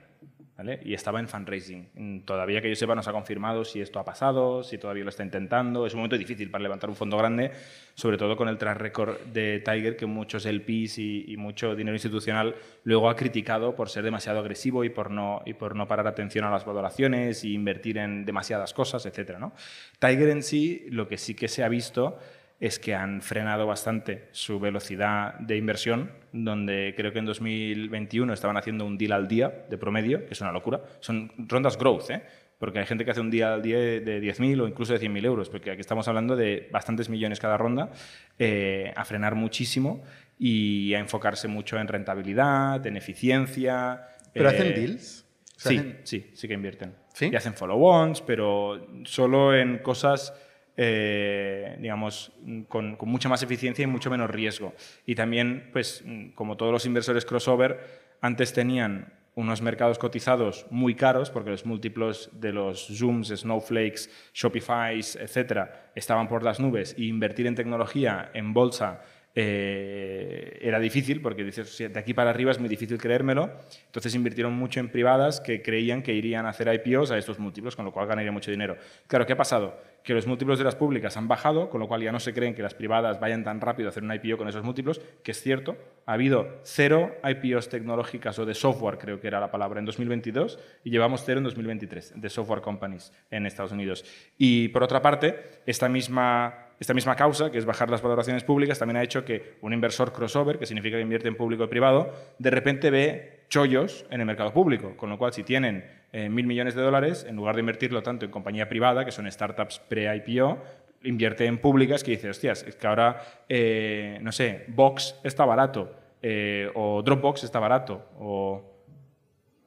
Y 0.84 0.94
estaba 0.94 1.18
en 1.18 1.26
fundraising. 1.26 2.22
Todavía 2.24 2.60
que 2.60 2.68
yo 2.68 2.76
sepa 2.76 2.94
no 2.94 3.02
se 3.02 3.10
ha 3.10 3.12
confirmado 3.12 3.64
si 3.64 3.80
esto 3.80 3.98
ha 3.98 4.04
pasado, 4.04 4.62
si 4.62 4.78
todavía 4.78 5.02
lo 5.02 5.10
está 5.10 5.24
intentando. 5.24 5.86
Es 5.86 5.94
un 5.94 6.00
momento 6.00 6.16
difícil 6.16 6.50
para 6.50 6.62
levantar 6.62 6.88
un 6.88 6.94
fondo 6.94 7.16
grande, 7.16 7.50
sobre 7.94 8.16
todo 8.16 8.36
con 8.36 8.48
el 8.48 8.58
track 8.58 8.78
record 8.78 9.18
de 9.32 9.60
Tiger, 9.60 9.96
que 9.96 10.06
muchos 10.06 10.46
LPs 10.46 10.98
y, 10.98 11.24
y 11.32 11.36
mucho 11.36 11.74
dinero 11.74 11.96
institucional 11.96 12.54
luego 12.84 13.10
ha 13.10 13.16
criticado 13.16 13.74
por 13.74 13.88
ser 13.88 14.04
demasiado 14.04 14.38
agresivo 14.38 14.84
y 14.84 14.90
por 14.90 15.10
no, 15.10 15.42
y 15.46 15.54
por 15.54 15.74
no 15.74 15.88
parar 15.88 16.06
atención 16.06 16.44
a 16.44 16.50
las 16.50 16.64
valoraciones 16.64 17.44
y 17.44 17.54
invertir 17.54 17.98
en 17.98 18.24
demasiadas 18.24 18.72
cosas, 18.72 19.04
etc. 19.06 19.38
¿no? 19.40 19.54
Tiger 19.98 20.28
en 20.28 20.42
sí, 20.42 20.86
lo 20.90 21.08
que 21.08 21.18
sí 21.18 21.34
que 21.34 21.48
se 21.48 21.64
ha 21.64 21.68
visto 21.68 22.18
es 22.62 22.78
que 22.78 22.94
han 22.94 23.22
frenado 23.22 23.66
bastante 23.66 24.28
su 24.30 24.60
velocidad 24.60 25.34
de 25.40 25.56
inversión, 25.56 26.12
donde 26.32 26.94
creo 26.96 27.12
que 27.12 27.18
en 27.18 27.24
2021 27.24 28.32
estaban 28.32 28.56
haciendo 28.56 28.86
un 28.86 28.96
deal 28.96 29.10
al 29.10 29.26
día 29.26 29.64
de 29.68 29.76
promedio, 29.76 30.24
que 30.26 30.34
es 30.34 30.40
una 30.40 30.52
locura. 30.52 30.80
Son 31.00 31.32
rondas 31.38 31.76
growth, 31.76 32.10
¿eh? 32.10 32.22
porque 32.58 32.78
hay 32.78 32.86
gente 32.86 33.04
que 33.04 33.10
hace 33.10 33.20
un 33.20 33.32
día 33.32 33.54
al 33.54 33.62
día 33.62 33.78
de 33.78 34.22
10.000 34.22 34.60
o 34.60 34.68
incluso 34.68 34.92
de 34.92 35.00
100.000 35.00 35.24
euros, 35.24 35.48
porque 35.48 35.72
aquí 35.72 35.80
estamos 35.80 36.06
hablando 36.06 36.36
de 36.36 36.68
bastantes 36.70 37.08
millones 37.08 37.40
cada 37.40 37.56
ronda, 37.56 37.90
eh, 38.38 38.92
a 38.94 39.04
frenar 39.04 39.34
muchísimo 39.34 40.04
y 40.38 40.94
a 40.94 41.00
enfocarse 41.00 41.48
mucho 41.48 41.80
en 41.80 41.88
rentabilidad, 41.88 42.86
en 42.86 42.96
eficiencia. 42.96 44.06
¿Pero 44.32 44.48
eh, 44.48 44.54
hacen 44.54 44.74
deals? 44.76 45.26
O 45.56 45.60
sea, 45.60 45.72
sí, 45.72 45.78
hacen... 45.78 46.00
sí, 46.04 46.30
sí 46.32 46.46
que 46.46 46.54
invierten. 46.54 46.94
¿Sí? 47.12 47.28
Y 47.32 47.34
hacen 47.34 47.54
follow-ons, 47.54 48.22
pero 48.22 48.86
solo 49.02 49.52
en 49.52 49.78
cosas 49.78 50.32
eh, 50.76 51.76
digamos, 51.80 52.32
con, 52.68 52.96
con, 52.96 53.08
mucha 53.08 53.28
más 53.28 53.42
eficiencia 53.42 53.82
y 53.82 53.86
mucho 53.86 54.10
menos 54.10 54.30
riesgo. 54.30 54.74
Y 55.06 55.14
también, 55.14 55.68
pues, 55.72 56.04
como 56.34 56.56
todos 56.56 56.72
los 56.72 56.86
inversores 56.86 57.24
crossover, 57.24 58.02
antes 58.20 58.52
tenían 58.52 59.12
unos 59.34 59.62
mercados 59.62 59.98
cotizados 59.98 60.66
muy 60.70 60.94
caros, 60.94 61.30
porque 61.30 61.50
los 61.50 61.64
múltiplos 61.64 62.30
de 62.34 62.52
los 62.52 62.86
Zooms, 62.86 63.28
Snowflakes, 63.28 64.10
Shopify, 64.34 64.98
etcétera, 64.98 65.90
estaban 65.94 66.28
por 66.28 66.42
las 66.42 66.60
nubes, 66.60 66.94
y 66.98 67.08
invertir 67.08 67.46
en 67.46 67.54
tecnología, 67.54 68.30
en 68.34 68.52
bolsa, 68.52 69.02
eh, 69.34 70.58
era 70.60 70.78
difícil, 70.78 71.22
porque 71.22 71.42
dices, 71.42 71.78
de 71.78 71.98
aquí 71.98 72.12
para 72.12 72.30
arriba 72.30 72.50
es 72.50 72.58
muy 72.58 72.68
difícil 72.68 72.98
creérmelo. 72.98 73.50
Entonces 73.86 74.14
invirtieron 74.14 74.52
mucho 74.52 74.80
en 74.80 74.90
privadas 74.90 75.40
que 75.40 75.62
creían 75.62 76.02
que 76.02 76.12
irían 76.12 76.46
a 76.46 76.50
hacer 76.50 76.72
IPOs 76.72 77.10
a 77.10 77.18
estos 77.18 77.38
múltiplos, 77.38 77.74
con 77.74 77.84
lo 77.84 77.92
cual 77.92 78.06
ganaría 78.06 78.32
mucho 78.32 78.50
dinero. 78.50 78.76
Claro, 79.06 79.26
¿qué 79.26 79.32
ha 79.32 79.36
pasado? 79.36 79.80
Que 80.04 80.14
los 80.14 80.26
múltiplos 80.26 80.58
de 80.58 80.64
las 80.64 80.74
públicas 80.74 81.16
han 81.16 81.28
bajado, 81.28 81.70
con 81.70 81.80
lo 81.80 81.88
cual 81.88 82.02
ya 82.02 82.12
no 82.12 82.20
se 82.20 82.34
creen 82.34 82.54
que 82.54 82.62
las 82.62 82.74
privadas 82.74 83.20
vayan 83.20 83.44
tan 83.44 83.60
rápido 83.60 83.88
a 83.88 83.90
hacer 83.90 84.02
un 84.02 84.12
IPO 84.12 84.36
con 84.36 84.48
esos 84.48 84.64
múltiplos, 84.64 85.00
que 85.22 85.30
es 85.30 85.40
cierto. 85.40 85.76
Ha 86.04 86.14
habido 86.14 86.60
cero 86.64 87.14
IPOs 87.24 87.68
tecnológicas 87.68 88.38
o 88.38 88.44
de 88.44 88.54
software, 88.54 88.98
creo 88.98 89.20
que 89.20 89.28
era 89.28 89.40
la 89.40 89.50
palabra, 89.50 89.78
en 89.78 89.86
2022 89.86 90.58
y 90.84 90.90
llevamos 90.90 91.22
cero 91.24 91.38
en 91.38 91.44
2023 91.44 92.20
de 92.20 92.28
software 92.28 92.60
companies 92.60 93.12
en 93.30 93.46
Estados 93.46 93.72
Unidos. 93.72 94.04
Y 94.36 94.68
por 94.68 94.82
otra 94.82 95.00
parte, 95.00 95.36
esta 95.64 95.88
misma 95.88 96.71
esta 96.82 96.94
misma 96.94 97.14
causa, 97.14 97.52
que 97.52 97.58
es 97.58 97.64
bajar 97.64 97.88
las 97.90 98.02
valoraciones 98.02 98.42
públicas, 98.42 98.76
también 98.76 98.96
ha 98.96 99.04
hecho 99.04 99.24
que 99.24 99.54
un 99.60 99.72
inversor 99.72 100.12
crossover, 100.12 100.58
que 100.58 100.66
significa 100.66 100.96
que 100.96 101.02
invierte 101.02 101.28
en 101.28 101.36
público 101.36 101.62
y 101.62 101.68
privado, 101.68 102.12
de 102.38 102.50
repente 102.50 102.90
ve 102.90 103.44
chollos 103.48 104.04
en 104.10 104.18
el 104.18 104.26
mercado 104.26 104.52
público. 104.52 104.96
Con 104.96 105.08
lo 105.08 105.16
cual, 105.16 105.32
si 105.32 105.44
tienen 105.44 105.84
eh, 106.12 106.28
mil 106.28 106.44
millones 106.44 106.74
de 106.74 106.82
dólares, 106.82 107.24
en 107.28 107.36
lugar 107.36 107.54
de 107.54 107.60
invertirlo 107.60 108.02
tanto 108.02 108.24
en 108.24 108.32
compañía 108.32 108.68
privada, 108.68 109.04
que 109.04 109.12
son 109.12 109.30
startups 109.30 109.78
pre-IPO, 109.78 110.58
invierte 111.04 111.46
en 111.46 111.58
públicas 111.58 112.02
que 112.02 112.10
dice, 112.10 112.30
hostias, 112.30 112.64
es 112.64 112.74
que 112.74 112.86
ahora, 112.88 113.44
eh, 113.48 114.18
no 114.20 114.32
sé, 114.32 114.64
Box 114.66 115.20
está 115.22 115.44
barato, 115.44 115.94
eh, 116.20 116.68
o 116.74 117.00
Dropbox 117.00 117.44
está 117.44 117.60
barato, 117.60 118.08
o 118.18 118.60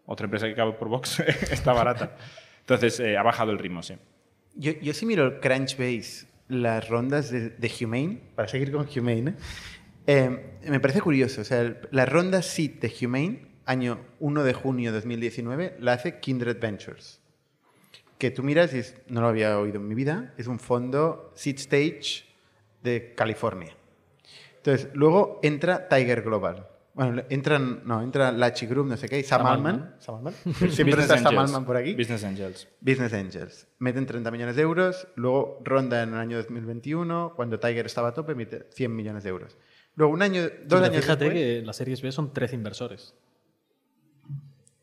otra 0.06 0.26
empresa 0.26 0.48
que 0.48 0.54
cabe 0.54 0.74
por 0.74 0.90
Box 0.90 1.20
está 1.50 1.72
barata. 1.72 2.18
Entonces, 2.60 3.00
ha 3.00 3.24
bajado 3.24 3.54
el 3.54 3.58
ritmo, 3.58 3.82
sí. 3.82 3.96
Yo, 4.56 4.74
yo 4.82 4.94
sí 4.94 5.06
miro 5.06 5.40
Crunchbase 5.40 6.35
las 6.48 6.88
rondas 6.90 7.32
de, 7.32 7.72
Humane, 7.82 8.22
para 8.36 8.48
seguir 8.48 8.72
con 8.72 8.88
Humane, 8.96 9.36
eh, 10.08 10.58
me 10.68 10.80
parece 10.80 11.02
curioso. 11.02 11.42
O 11.42 11.44
sea, 11.44 11.78
la 11.92 12.06
ronda 12.06 12.42
SEED 12.42 12.80
de 12.80 13.06
Humane, 13.06 13.48
año 13.66 14.00
1 14.20 14.44
de 14.44 14.54
junio 14.54 14.92
de 14.92 14.98
2019, 14.98 15.78
la 15.80 15.94
hace 15.94 16.20
Kindred 16.20 16.60
Ventures. 16.60 17.20
Que 18.18 18.32
tú 18.32 18.44
miras 18.44 18.74
y 18.74 18.82
no 19.12 19.22
lo 19.22 19.28
había 19.28 19.60
oído 19.60 19.78
en 19.78 19.88
mi 19.88 19.96
vida, 19.96 20.34
es 20.38 20.48
un 20.48 20.60
fondo 20.60 21.32
Seed 21.36 21.58
Stage 21.58 22.26
de 22.84 23.14
California. 23.16 23.76
Entonces, 24.58 24.90
luego 24.94 25.40
entra 25.44 25.90
Tiger 25.90 26.22
Global. 26.22 26.68
Bueno, 26.96 27.24
entran, 27.30 27.82
no, 27.84 28.02
entra 28.02 28.32
Lachi 28.32 28.68
Group, 28.68 28.88
no 28.88 28.96
sé 28.96 29.10
qué, 29.10 29.20
y 29.20 29.24
Sam. 29.24 29.44
Siempre 30.70 31.02
está 31.02 31.18
Sam 31.18 31.38
Altman 31.38 31.66
por 31.66 31.76
aquí. 31.76 31.94
Business 31.94 32.24
Angels. 32.24 32.70
Business 32.80 33.12
Angels. 33.12 33.68
Meten 33.80 34.06
30 34.06 34.32
millones 34.32 34.56
de 34.56 34.62
euros, 34.62 35.06
luego 35.16 35.62
ronda 35.66 36.04
en 36.04 36.14
el 36.14 36.20
año 36.20 36.38
2021, 36.38 37.34
cuando 37.36 37.60
Tiger 37.60 37.86
estaba 37.86 38.10
a 38.10 38.14
tope, 38.14 38.34
mete 38.34 38.70
100 38.72 38.96
millones 38.96 39.26
de 39.26 39.30
euros. 39.30 39.58
Luego, 39.96 40.14
un 40.14 40.22
año, 40.22 40.44
dos 40.66 40.82
años 40.82 41.02
Fíjate 41.02 41.34
que 41.34 41.62
las 41.66 41.76
series 41.76 42.02
B 42.02 42.14
son 42.14 42.32
13 42.32 42.56
inversores. 42.56 43.14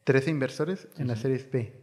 13 0.04 0.31
inversores 0.31 0.88
en 0.99 1.09
la 1.09 1.16
series 1.16 1.50
B. 1.50 1.83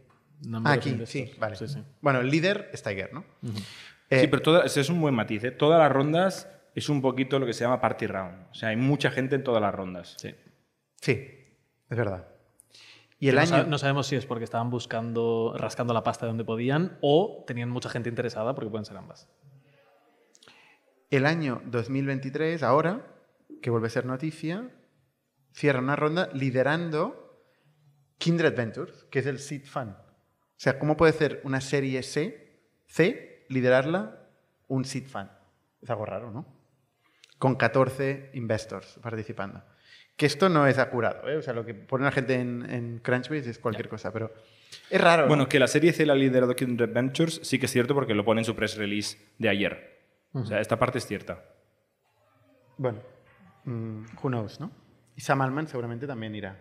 Ah, 0.64 0.72
aquí, 0.74 0.96
sí, 1.06 1.32
vale. 1.40 1.56
Bueno, 2.00 2.20
el 2.20 2.30
líder 2.30 2.70
es 2.72 2.84
Tiger, 2.84 3.12
¿no? 3.12 3.24
sí, 3.42 4.26
pero 4.28 4.42
todo, 4.42 4.62
ese 4.62 4.80
es 4.80 4.88
un 4.90 5.00
buen 5.00 5.14
matiz. 5.14 5.42
¿eh? 5.42 5.50
Todas 5.50 5.80
las 5.80 5.90
rondas 5.90 6.48
es 6.80 6.88
un 6.88 7.00
poquito 7.00 7.38
lo 7.38 7.46
que 7.46 7.52
se 7.52 7.64
llama 7.64 7.80
party 7.80 8.06
round. 8.06 8.48
O 8.50 8.54
sea, 8.54 8.70
hay 8.70 8.76
mucha 8.76 9.10
gente 9.10 9.36
en 9.36 9.44
todas 9.44 9.62
las 9.62 9.74
rondas. 9.74 10.16
Sí. 10.18 10.34
Sí, 11.00 11.12
es 11.88 11.96
verdad. 11.96 12.26
Y 13.18 13.28
el 13.28 13.38
año... 13.38 13.64
no, 13.64 13.78
sabemos 13.78 14.06
si 14.06 14.16
es 14.16 14.26
porque 14.26 14.44
estaban 14.44 14.70
buscando, 14.70 15.54
rascando 15.56 15.92
la 15.92 16.02
pasta 16.02 16.26
de 16.26 16.30
donde 16.30 16.44
podían 16.44 16.98
o 17.02 17.44
tenían 17.46 17.70
mucha 17.70 17.90
gente 17.90 18.08
interesada, 18.08 18.54
porque 18.54 18.70
pueden 18.70 18.86
ser 18.86 18.96
ambas. 18.96 19.28
El 21.10 21.26
año 21.26 21.60
2023, 21.66 22.62
ahora, 22.62 23.06
que 23.60 23.70
vuelve 23.70 23.88
a 23.88 23.90
ser 23.90 24.06
noticia, 24.06 24.70
cierra 25.52 25.80
una 25.80 25.96
ronda 25.96 26.30
liderando 26.32 27.44
Kindred 28.18 28.56
Ventures, 28.56 29.04
que 29.10 29.18
es 29.18 29.26
el 29.26 29.38
Seed 29.38 29.66
Fund. 29.66 29.92
O 29.92 30.62
sea, 30.62 30.78
¿cómo 30.78 30.96
puede 30.96 31.12
ser 31.12 31.40
una 31.44 31.60
serie 31.60 32.02
C, 32.02 32.62
C, 32.86 33.44
liderarla 33.48 34.28
un 34.68 34.84
Seed 34.84 35.08
Fund? 35.08 35.30
Es 35.82 35.90
algo 35.90 36.06
raro, 36.06 36.30
¿no? 36.30 36.59
Con 37.40 37.56
14 37.56 38.32
investors 38.34 38.98
participando. 39.02 39.62
Que 40.14 40.26
esto 40.26 40.50
no 40.50 40.66
es 40.66 40.76
acurado, 40.76 41.26
¿eh? 41.26 41.38
o 41.38 41.42
sea, 41.42 41.54
lo 41.54 41.64
que 41.64 41.72
pone 41.72 42.04
la 42.04 42.12
gente 42.12 42.34
en, 42.34 43.00
Crunchbase 43.02 43.48
es 43.48 43.58
cualquier 43.58 43.88
cosa, 43.88 44.12
pero 44.12 44.34
es 44.90 45.00
raro. 45.00 45.26
Bueno, 45.26 45.48
que 45.48 45.58
la 45.58 45.66
serie 45.66 45.94
C 45.94 46.04
la 46.04 46.14
liderado 46.14 46.54
Kindred 46.54 46.92
Ventures 46.92 47.40
sí 47.42 47.58
que 47.58 47.64
es 47.64 47.72
cierto 47.72 47.94
porque 47.94 48.12
lo 48.14 48.26
pone 48.26 48.42
en 48.42 48.44
su 48.44 48.54
press 48.54 48.76
release 48.76 49.16
de 49.38 49.48
ayer. 49.48 50.00
O 50.34 50.44
sea, 50.44 50.60
esta 50.60 50.78
parte 50.78 50.98
es 50.98 51.06
cierta. 51.06 51.42
Bueno, 52.76 53.00
mm, 53.64 54.04
who 54.22 54.28
knows, 54.28 54.60
¿no? 54.60 54.70
Y 55.16 55.22
Sam 55.22 55.40
Altman 55.40 55.66
seguramente 55.66 56.06
también 56.06 56.34
irá. 56.34 56.60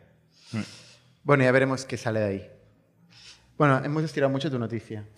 Mm. 0.53 0.61
Bueno, 1.23 1.43
ya 1.43 1.51
veremos 1.51 1.83
qué 1.83 1.97
sale 1.97 2.21
de 2.21 2.25
ahí. 2.25 2.51
Bueno, 3.57 3.83
hemos 3.83 4.05
estirado 4.05 4.31
mucho 4.31 4.49
tu 4.49 4.57
noticia. 4.57 5.05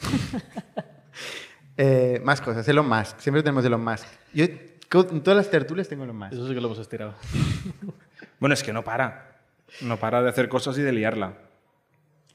Eh, 1.78 2.22
más 2.24 2.42
cosas. 2.42 2.68
Elon 2.68 2.88
Musk. 2.88 3.18
Siempre 3.20 3.42
tenemos 3.42 3.66
Elon 3.66 3.84
Musk. 3.84 4.06
Yo 4.34 4.46
en 4.92 5.24
todas 5.24 5.38
las 5.38 5.50
tertulias 5.50 5.88
tengo 5.88 6.06
lo 6.06 6.14
más. 6.14 6.34
Eso 6.34 6.48
sí 6.48 6.54
que 6.54 6.60
lo 6.60 6.68
hemos 6.68 6.80
estirado. 6.80 7.16
bueno, 8.40 8.54
es 8.54 8.64
que 8.64 8.74
no 8.74 8.84
para. 8.84 9.40
No 9.82 9.98
para 9.98 10.22
de 10.22 10.30
hacer 10.30 10.50
cosas 10.50 10.78
y 10.78 10.82
de 10.82 10.92
liarla. 10.92 11.34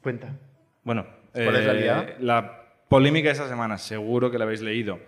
Cuenta. 0.03 0.35
Bueno, 0.83 1.07
¿cuál 1.33 1.57
es 1.57 1.67
la 1.67 2.03
eh, 2.03 2.17
La 2.21 2.65
polémica 2.89 3.29
de 3.29 3.35
esa 3.35 3.49
semana, 3.49 3.77
seguro 3.77 4.31
que 4.31 4.39
la 4.39 4.45
habéis 4.45 4.63
leído. 4.63 4.99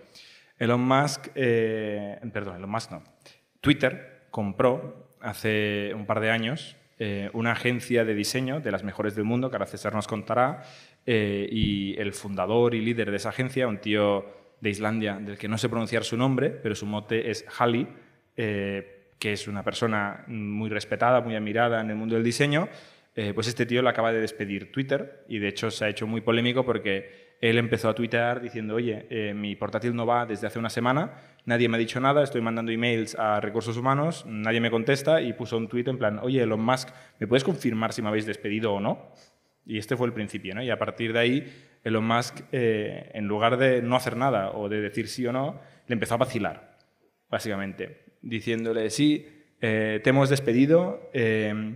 Elon 0.59 0.81
Musk, 0.81 1.29
eh, 1.35 2.19
perdón, 2.31 2.57
Elon 2.57 2.69
Musk 2.69 2.91
no. 2.91 3.03
Twitter 3.61 4.27
compró 4.29 5.15
hace 5.21 5.91
un 5.95 6.05
par 6.05 6.19
de 6.19 6.29
años 6.29 6.75
eh, 6.99 7.29
una 7.33 7.53
agencia 7.53 8.05
de 8.05 8.13
diseño 8.13 8.59
de 8.59 8.71
las 8.71 8.83
mejores 8.83 9.15
del 9.15 9.23
mundo, 9.23 9.49
que 9.49 9.55
ahora 9.55 9.65
César 9.65 9.93
nos 9.95 10.07
contará, 10.07 10.63
y 11.05 11.95
el 11.97 12.13
fundador 12.13 12.75
y 12.75 12.81
líder 12.81 13.09
de 13.09 13.17
esa 13.17 13.29
agencia, 13.29 13.67
un 13.67 13.79
tío 13.79 14.38
de 14.61 14.69
Islandia, 14.69 15.15
del 15.15 15.37
que 15.37 15.47
no 15.47 15.57
sé 15.57 15.69
pronunciar 15.69 16.03
su 16.03 16.17
nombre, 16.17 16.49
pero 16.49 16.75
su 16.75 16.85
mote 16.85 17.29
es 17.29 17.45
Hali, 17.57 17.87
eh, 18.35 19.13
que 19.17 19.33
es 19.33 19.47
una 19.47 19.63
persona 19.63 20.23
muy 20.27 20.69
respetada, 20.69 21.21
muy 21.21 21.35
admirada 21.35 21.81
en 21.81 21.89
el 21.89 21.95
mundo 21.95 22.15
del 22.15 22.23
diseño, 22.23 22.69
eh, 23.15 23.33
pues 23.33 23.47
este 23.47 23.65
tío 23.65 23.81
le 23.81 23.89
acaba 23.89 24.13
de 24.13 24.21
despedir 24.21 24.71
Twitter 24.71 25.25
y 25.27 25.39
de 25.39 25.49
hecho 25.49 25.71
se 25.71 25.83
ha 25.83 25.89
hecho 25.89 26.07
muy 26.07 26.21
polémico 26.21 26.63
porque 26.63 27.35
él 27.41 27.57
empezó 27.57 27.89
a 27.89 27.95
tuitear 27.95 28.41
diciendo, 28.41 28.75
oye, 28.75 29.07
eh, 29.09 29.33
mi 29.33 29.55
portátil 29.55 29.95
no 29.95 30.05
va 30.05 30.25
desde 30.25 30.47
hace 30.47 30.59
una 30.59 30.69
semana, 30.69 31.13
nadie 31.45 31.67
me 31.67 31.77
ha 31.77 31.79
dicho 31.79 31.99
nada, 31.99 32.23
estoy 32.23 32.41
mandando 32.41 32.71
emails 32.71 33.15
a 33.15 33.41
recursos 33.41 33.75
humanos, 33.77 34.25
nadie 34.25 34.61
me 34.61 34.69
contesta 34.71 35.21
y 35.21 35.33
puso 35.33 35.57
un 35.57 35.67
tuit 35.67 35.87
en 35.87 35.97
plan, 35.97 36.19
oye, 36.19 36.41
Elon 36.43 36.61
Musk, 36.61 36.89
¿me 37.19 37.27
puedes 37.27 37.43
confirmar 37.43 37.93
si 37.93 38.01
me 38.01 38.09
habéis 38.09 38.25
despedido 38.25 38.73
o 38.73 38.79
no? 38.79 39.11
Y 39.65 39.77
este 39.77 39.97
fue 39.97 40.07
el 40.07 40.13
principio, 40.13 40.55
¿no? 40.55 40.63
Y 40.63 40.69
a 40.69 40.79
partir 40.79 41.13
de 41.13 41.19
ahí 41.19 41.68
Elon 41.83 42.05
Musk, 42.05 42.41
eh, 42.51 43.11
en 43.13 43.27
lugar 43.27 43.57
de 43.57 43.81
no 43.81 43.95
hacer 43.95 44.15
nada 44.15 44.51
o 44.51 44.69
de 44.69 44.81
decir 44.81 45.07
sí 45.07 45.25
o 45.25 45.31
no, 45.31 45.59
le 45.87 45.93
empezó 45.93 46.15
a 46.15 46.17
vacilar, 46.17 46.77
básicamente, 47.29 48.03
diciéndole, 48.21 48.89
sí, 48.89 49.27
eh, 49.61 49.99
te 50.03 50.09
hemos 50.09 50.29
despedido 50.29 51.09
eh, 51.13 51.75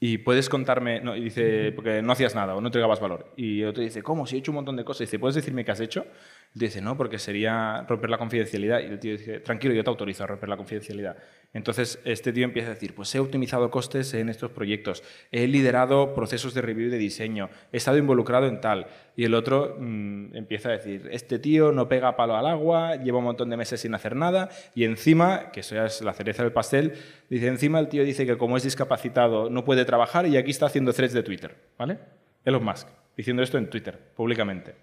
y 0.00 0.18
puedes 0.18 0.48
contarme, 0.48 1.00
no, 1.00 1.16
y 1.16 1.24
dice, 1.24 1.72
porque 1.72 2.02
no 2.02 2.12
hacías 2.12 2.34
nada 2.34 2.54
o 2.54 2.60
no 2.60 2.68
entregabas 2.68 3.00
valor. 3.00 3.32
Y 3.36 3.62
otro 3.64 3.82
dice, 3.82 4.02
¿cómo? 4.02 4.26
Si 4.26 4.36
he 4.36 4.38
hecho 4.38 4.50
un 4.50 4.56
montón 4.56 4.76
de 4.76 4.84
cosas. 4.84 5.02
Y 5.02 5.04
dice, 5.04 5.18
¿puedes 5.18 5.34
decirme 5.34 5.64
qué 5.64 5.70
has 5.70 5.80
hecho? 5.80 6.06
Dice, 6.54 6.80
no, 6.80 6.96
porque 6.96 7.18
sería 7.18 7.84
romper 7.88 8.10
la 8.10 8.18
confidencialidad. 8.18 8.80
Y 8.80 8.84
el 8.84 9.00
tío 9.00 9.12
dice, 9.12 9.40
tranquilo, 9.40 9.74
yo 9.74 9.82
te 9.82 9.90
autorizo 9.90 10.22
a 10.22 10.28
romper 10.28 10.48
la 10.48 10.56
confidencialidad. 10.56 11.16
Entonces, 11.52 12.00
este 12.04 12.32
tío 12.32 12.44
empieza 12.44 12.68
a 12.68 12.74
decir, 12.74 12.94
pues 12.94 13.12
he 13.14 13.18
optimizado 13.18 13.70
costes 13.70 14.14
en 14.14 14.28
estos 14.28 14.50
proyectos, 14.50 15.04
he 15.30 15.46
liderado 15.46 16.14
procesos 16.14 16.52
de 16.52 16.62
review 16.62 16.90
de 16.90 16.98
diseño, 16.98 17.48
he 17.72 17.76
estado 17.76 17.96
involucrado 17.98 18.46
en 18.46 18.60
tal. 18.60 18.86
Y 19.16 19.24
el 19.24 19.34
otro 19.34 19.76
mm, 19.78 20.36
empieza 20.36 20.70
a 20.70 20.72
decir, 20.72 21.08
este 21.12 21.38
tío 21.38 21.70
no 21.70 21.88
pega 21.88 22.16
palo 22.16 22.36
al 22.36 22.46
agua, 22.46 22.96
lleva 22.96 23.18
un 23.18 23.24
montón 23.24 23.50
de 23.50 23.56
meses 23.56 23.80
sin 23.80 23.94
hacer 23.94 24.16
nada, 24.16 24.48
y 24.74 24.84
encima, 24.84 25.52
que 25.52 25.60
eso 25.60 25.76
ya 25.76 25.86
es 25.86 26.02
la 26.02 26.12
cereza 26.12 26.42
del 26.42 26.52
pastel, 26.52 26.94
dice, 27.30 27.46
encima 27.46 27.78
el 27.78 27.88
tío 27.88 28.04
dice 28.04 28.26
que 28.26 28.36
como 28.36 28.56
es 28.56 28.64
discapacitado 28.64 29.48
no 29.48 29.64
puede 29.64 29.84
trabajar 29.84 30.26
y 30.26 30.36
aquí 30.36 30.50
está 30.50 30.66
haciendo 30.66 30.92
threads 30.92 31.14
de 31.14 31.22
Twitter, 31.22 31.54
¿vale? 31.78 31.98
Elon 32.44 32.64
Musk, 32.64 32.88
diciendo 33.16 33.44
esto 33.44 33.58
en 33.58 33.70
Twitter, 33.70 33.96
públicamente 34.16 34.74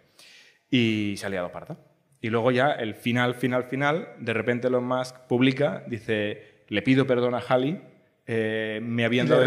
y 0.72 1.16
se 1.18 1.28
ha 1.28 1.30
liado 1.30 1.52
parda. 1.52 1.78
Y 2.22 2.30
luego 2.30 2.52
ya 2.52 2.72
el 2.72 2.96
final, 2.96 3.36
final, 3.36 3.66
final, 3.66 4.16
de 4.20 4.34
repente 4.34 4.68
Elon 4.68 4.86
Musk 4.86 5.16
publica, 5.28 5.84
dice, 5.88 6.64
le 6.70 6.82
pido 6.82 7.06
perdón 7.06 7.36
a 7.36 7.40
Halley, 7.40 7.82
eh, 8.26 8.80
me, 8.82 9.04
habían 9.04 9.28
dado, 9.28 9.44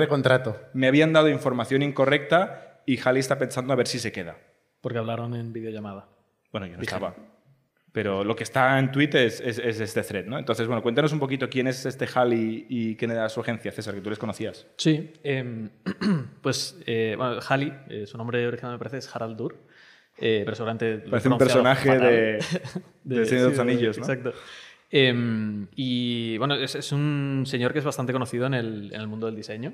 me 0.74 0.86
habían 0.88 1.12
dado 1.12 1.28
información 1.28 1.82
incorrecta 1.82 2.82
y 2.84 3.00
Halley 3.00 3.20
está 3.20 3.38
pensando 3.38 3.72
a 3.72 3.76
ver 3.76 3.86
si 3.86 3.98
se 3.98 4.12
queda. 4.12 4.36
Porque 4.80 4.98
hablaron 4.98 5.34
en 5.34 5.52
videollamada. 5.52 6.08
Bueno, 6.52 6.66
yo 6.66 6.76
no 6.76 6.82
estaba. 6.82 7.14
Pero 7.92 8.24
lo 8.24 8.34
que 8.34 8.42
está 8.42 8.76
en 8.80 8.90
Twitter 8.90 9.24
es, 9.24 9.40
es, 9.40 9.58
este 9.58 10.02
thread, 10.02 10.26
¿no? 10.26 10.36
Entonces, 10.36 10.66
bueno, 10.66 10.82
cuéntanos 10.82 11.12
un 11.12 11.20
poquito 11.20 11.48
quién 11.48 11.68
es 11.68 11.86
este 11.86 12.08
Halley 12.12 12.66
y 12.68 12.96
quién 12.96 13.12
era 13.12 13.28
su 13.28 13.40
agencia, 13.40 13.70
César, 13.70 13.94
que 13.94 14.00
tú 14.00 14.10
les 14.10 14.18
conocías. 14.18 14.66
Sí, 14.76 15.12
em, 15.22 15.70
pues 16.42 16.76
eh, 16.86 17.14
bueno, 17.16 17.38
Halley, 17.48 17.72
eh, 17.88 18.06
su 18.06 18.18
nombre 18.18 18.44
original 18.48 18.72
me 18.72 18.78
parece 18.78 18.98
es 18.98 19.14
Harald 19.14 19.36
Dur. 19.36 19.56
Eh, 20.18 20.42
pero 20.44 20.54
seguramente 20.54 20.99
Parece 20.99 21.28
un 21.28 21.38
personaje 21.38 21.99
de, 21.99 22.44
de, 23.04 23.26
Señor 23.26 23.44
de 23.44 23.50
los 23.50 23.59
Anillos, 23.59 23.99
¿no? 23.99 24.04
Exacto. 24.04 24.33
Em, 24.90 25.66
y 25.75 26.38
bueno, 26.38 26.54
es, 26.54 26.75
es 26.75 26.92
un 26.92 27.44
señor 27.47 27.73
que 27.73 27.80
es 27.80 27.85
bastante 27.85 28.12
conocido 28.12 28.47
en 28.47 28.54
el, 28.54 28.94
en 28.94 29.00
el 29.00 29.09
mundo 29.09 29.26
del 29.26 29.35
diseño. 29.35 29.73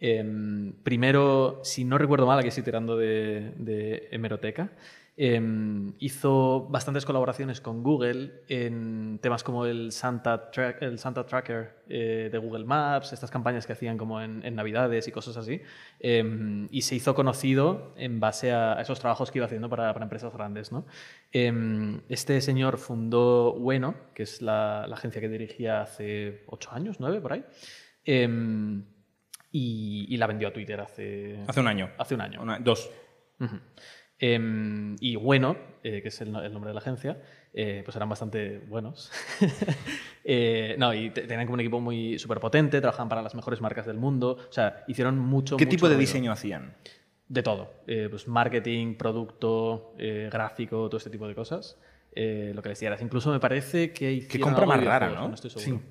Em, 0.00 0.72
primero, 0.82 1.60
si 1.62 1.84
no 1.84 1.98
recuerdo 1.98 2.26
mal, 2.26 2.38
aquí 2.38 2.48
estoy 2.48 2.64
tirando 2.64 2.96
de, 2.96 3.52
de 3.56 4.08
hemeroteca, 4.10 4.72
em, 5.18 5.94
hizo 5.98 6.66
bastantes 6.68 7.06
colaboraciones 7.06 7.60
con 7.62 7.82
Google 7.82 8.42
en 8.48 9.18
temas 9.22 9.42
como 9.42 9.64
el 9.64 9.90
Santa, 9.92 10.50
Tra- 10.50 10.76
el 10.82 10.98
Santa 10.98 11.24
Tracker 11.24 11.84
eh, 11.88 12.28
de 12.30 12.38
Google 12.38 12.64
Maps, 12.66 13.12
estas 13.14 13.30
campañas 13.30 13.66
que 13.66 13.72
hacían 13.72 13.96
como 13.96 14.20
en, 14.20 14.44
en 14.44 14.54
Navidades 14.54 15.08
y 15.08 15.12
cosas 15.12 15.36
así. 15.38 15.62
Em, 16.00 16.68
y 16.70 16.82
se 16.82 16.94
hizo 16.96 17.14
conocido 17.14 17.94
en 17.96 18.20
base 18.20 18.52
a 18.52 18.80
esos 18.80 19.00
trabajos 19.00 19.30
que 19.30 19.38
iba 19.38 19.46
haciendo 19.46 19.70
para, 19.70 19.92
para 19.94 20.04
empresas 20.04 20.32
grandes. 20.34 20.70
¿no? 20.70 20.84
Em, 21.32 22.00
este 22.10 22.40
señor 22.42 22.76
fundó 22.76 23.54
Bueno, 23.54 23.94
que 24.14 24.24
es 24.24 24.42
la, 24.42 24.86
la 24.86 24.96
agencia 24.96 25.20
que 25.22 25.28
dirigía 25.30 25.80
hace 25.80 26.42
ocho 26.46 26.70
años, 26.72 26.96
nueve 27.00 27.20
por 27.22 27.32
ahí. 27.32 27.44
Y, 29.52 30.06
y 30.08 30.16
la 30.18 30.26
vendió 30.26 30.48
a 30.48 30.52
Twitter 30.52 30.78
hace, 30.80 31.38
Hace 31.46 31.60
un 31.60 31.68
año. 31.68 31.90
hace 31.96 32.14
un 32.14 32.20
año. 32.20 32.42
Una- 32.42 32.58
dos. 32.58 32.90
Em, 34.18 34.96
y 35.00 35.16
bueno, 35.16 35.56
eh, 35.82 36.00
que 36.02 36.08
es 36.08 36.20
el, 36.20 36.32
no- 36.32 36.42
el 36.42 36.52
nombre 36.52 36.70
de 36.70 36.74
la 36.74 36.80
agencia, 36.80 37.20
eh, 37.52 37.82
pues 37.84 37.94
eran 37.96 38.08
bastante 38.08 38.58
buenos. 38.58 39.10
Eh, 40.28 40.74
no, 40.76 40.92
y 40.92 41.10
te- 41.10 41.22
tenían 41.22 41.46
como 41.46 41.54
un 41.54 41.60
equipo 41.60 41.78
muy 41.80 42.18
súper 42.18 42.40
potente, 42.40 42.80
trabajaban 42.80 43.08
para 43.08 43.22
las 43.22 43.36
mejores 43.36 43.60
marcas 43.60 43.86
del 43.86 43.96
mundo, 43.96 44.38
o 44.48 44.52
sea, 44.52 44.82
hicieron 44.88 45.16
mucho. 45.20 45.56
¿Qué 45.56 45.66
mucho 45.66 45.76
tipo 45.76 45.86
de 45.88 45.94
ruido. 45.94 46.00
diseño 46.00 46.32
hacían? 46.32 46.74
De 47.28 47.44
todo. 47.44 47.70
Eh, 47.86 48.08
pues 48.10 48.26
marketing, 48.26 48.96
producto, 48.96 49.94
gráfico, 50.28 50.88
todo 50.88 50.96
este 50.96 51.10
tipo 51.10 51.28
de 51.28 51.36
cosas. 51.36 51.78
Eh, 52.12 52.50
lo 52.56 52.60
que 52.62 52.70
les 52.70 52.80
dieras. 52.80 53.00
Incluso 53.02 53.30
me 53.30 53.38
parece 53.38 53.92
que 53.92 54.10
hicieron 54.10 54.48
compra 54.48 54.66
más 54.66 54.84
rara, 54.84 55.06
videojuegos, 55.06 55.28
¿no? 55.28 55.34
estoy 55.36 55.50
seguro. 55.50 55.82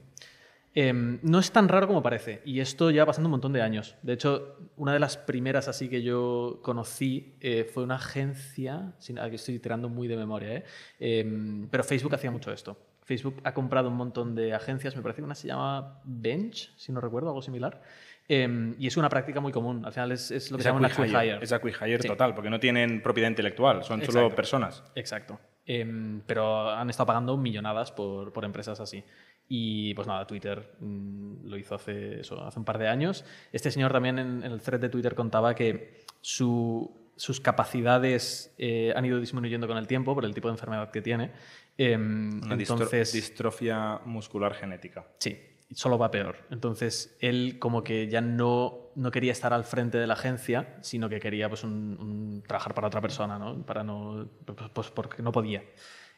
Em, 0.78 1.20
no 1.24 1.40
es 1.40 1.52
tan 1.52 1.70
raro 1.70 1.88
como 1.88 2.04
parece. 2.04 2.42
Y 2.44 2.60
esto 2.60 2.92
ya 2.92 3.06
pasando 3.06 3.28
un 3.28 3.32
montón 3.32 3.54
de 3.54 3.62
años. 3.62 3.96
De 4.02 4.12
hecho, 4.12 4.58
una 4.76 4.92
de 4.92 5.00
las 5.00 5.16
primeras 5.16 5.70
así 5.70 5.88
que 5.88 6.04
yo 6.04 6.60
conocí 6.62 7.38
eh, 7.40 7.64
fue 7.74 7.84
una 7.84 7.96
agencia, 7.96 8.94
aquí 9.22 9.36
estoy 9.36 9.60
tirando 9.60 9.88
muy 9.88 10.10
de 10.10 10.18
memoria, 10.18 10.54
¿eh? 10.54 10.64
Em, 11.00 11.70
pero 11.70 11.82
Facebook 11.86 12.14
hacía 12.14 12.30
mucho 12.30 12.52
esto. 12.52 12.78
Facebook 13.04 13.40
ha 13.46 13.54
comprado 13.54 13.88
un 13.88 13.96
montón 13.96 14.36
de 14.36 14.54
agencias, 14.54 14.96
me 14.98 15.02
parece 15.02 15.22
que 15.22 15.26
una 15.26 15.36
se 15.36 15.48
llama 15.48 16.02
Bench, 16.04 16.74
si 16.76 16.92
no 16.92 17.00
recuerdo, 17.00 17.30
algo 17.30 17.42
similar. 17.42 17.82
Em, 18.28 18.76
y 18.80 18.88
es 18.88 18.98
una 18.98 19.08
práctica 19.08 19.40
muy 19.40 19.52
común. 19.54 19.86
Al 19.86 19.94
final 19.94 20.12
es, 20.12 20.32
es 20.32 20.52
lo 20.52 20.58
que 20.58 20.64
se 20.64 20.70
llama 20.70 20.80
una 20.80 20.88
acquihire, 20.88 21.36
acquihire. 21.36 21.96
Es 21.96 22.02
Sí. 22.02 22.08
total, 22.08 22.34
porque 22.34 22.50
no 22.50 22.60
tienen 22.60 23.02
propiedad 23.02 23.30
intelectual, 23.30 23.84
son 23.84 24.02
solo 24.02 24.20
Exacto. 24.22 24.36
personas. 24.36 24.84
Exacto. 24.96 25.40
Em, 25.68 26.22
pero 26.26 26.70
han 26.72 26.90
estado 26.90 27.08
pagando 27.08 27.38
millonadas 27.38 27.92
por, 27.92 28.34
por 28.34 28.44
empresas 28.44 28.80
así. 28.80 29.04
Y 29.48 29.94
pues 29.94 30.08
nada, 30.08 30.26
Twitter 30.26 30.76
mm, 30.80 31.46
lo 31.46 31.58
hizo 31.58 31.76
hace, 31.76 32.22
eso, 32.22 32.44
hace 32.44 32.58
un 32.60 32.66
par 32.66 32.78
de 32.80 32.88
años. 32.88 33.24
Este 33.52 33.70
señor 33.72 33.92
también 33.92 34.18
en, 34.20 34.44
en 34.44 34.52
el 34.52 34.62
thread 34.62 34.80
de 34.80 34.90
Twitter 34.90 35.14
contaba 35.16 35.54
que 35.56 36.04
su- 36.22 37.06
sus 37.18 37.40
capacidades 37.40 38.54
eh, 38.58 38.92
han 38.96 39.06
ido 39.06 39.20
disminuyendo 39.20 39.68
con 39.68 39.78
el 39.78 39.88
tiempo 39.88 40.14
por 40.16 40.26
el 40.26 40.34
tipo 40.34 40.48
de 40.48 40.54
enfermedad 40.54 40.92
que 40.92 41.02
tiene. 41.02 41.32
Em, 41.78 42.42
Una 42.44 42.56
entonces, 42.56 43.14
distrofia 43.14 44.00
muscular 44.06 44.54
genética. 44.54 45.06
Sí, 45.20 45.38
solo 45.72 45.98
va 45.98 46.10
peor. 46.12 46.38
Entonces, 46.50 47.16
él 47.22 47.58
como 47.60 47.84
que 47.84 48.08
ya 48.08 48.22
no, 48.22 48.90
no 48.96 49.12
quería 49.12 49.32
estar 49.32 49.54
al 49.54 49.64
frente 49.64 49.98
de 49.98 50.08
la 50.08 50.16
agencia, 50.16 50.78
sino 50.82 51.08
que 51.08 51.20
quería 51.20 51.48
pues, 51.50 51.64
un- 51.64 51.98
un- 52.00 52.44
trabajar 52.46 52.74
para 52.74 52.88
otra 52.88 53.00
persona, 53.02 53.38
¿no? 53.40 53.66
Para 53.66 53.84
no, 53.84 54.28
pues, 54.46 54.70
pues 54.74 54.90
porque 54.92 55.22
no 55.22 55.32
podía. 55.32 55.64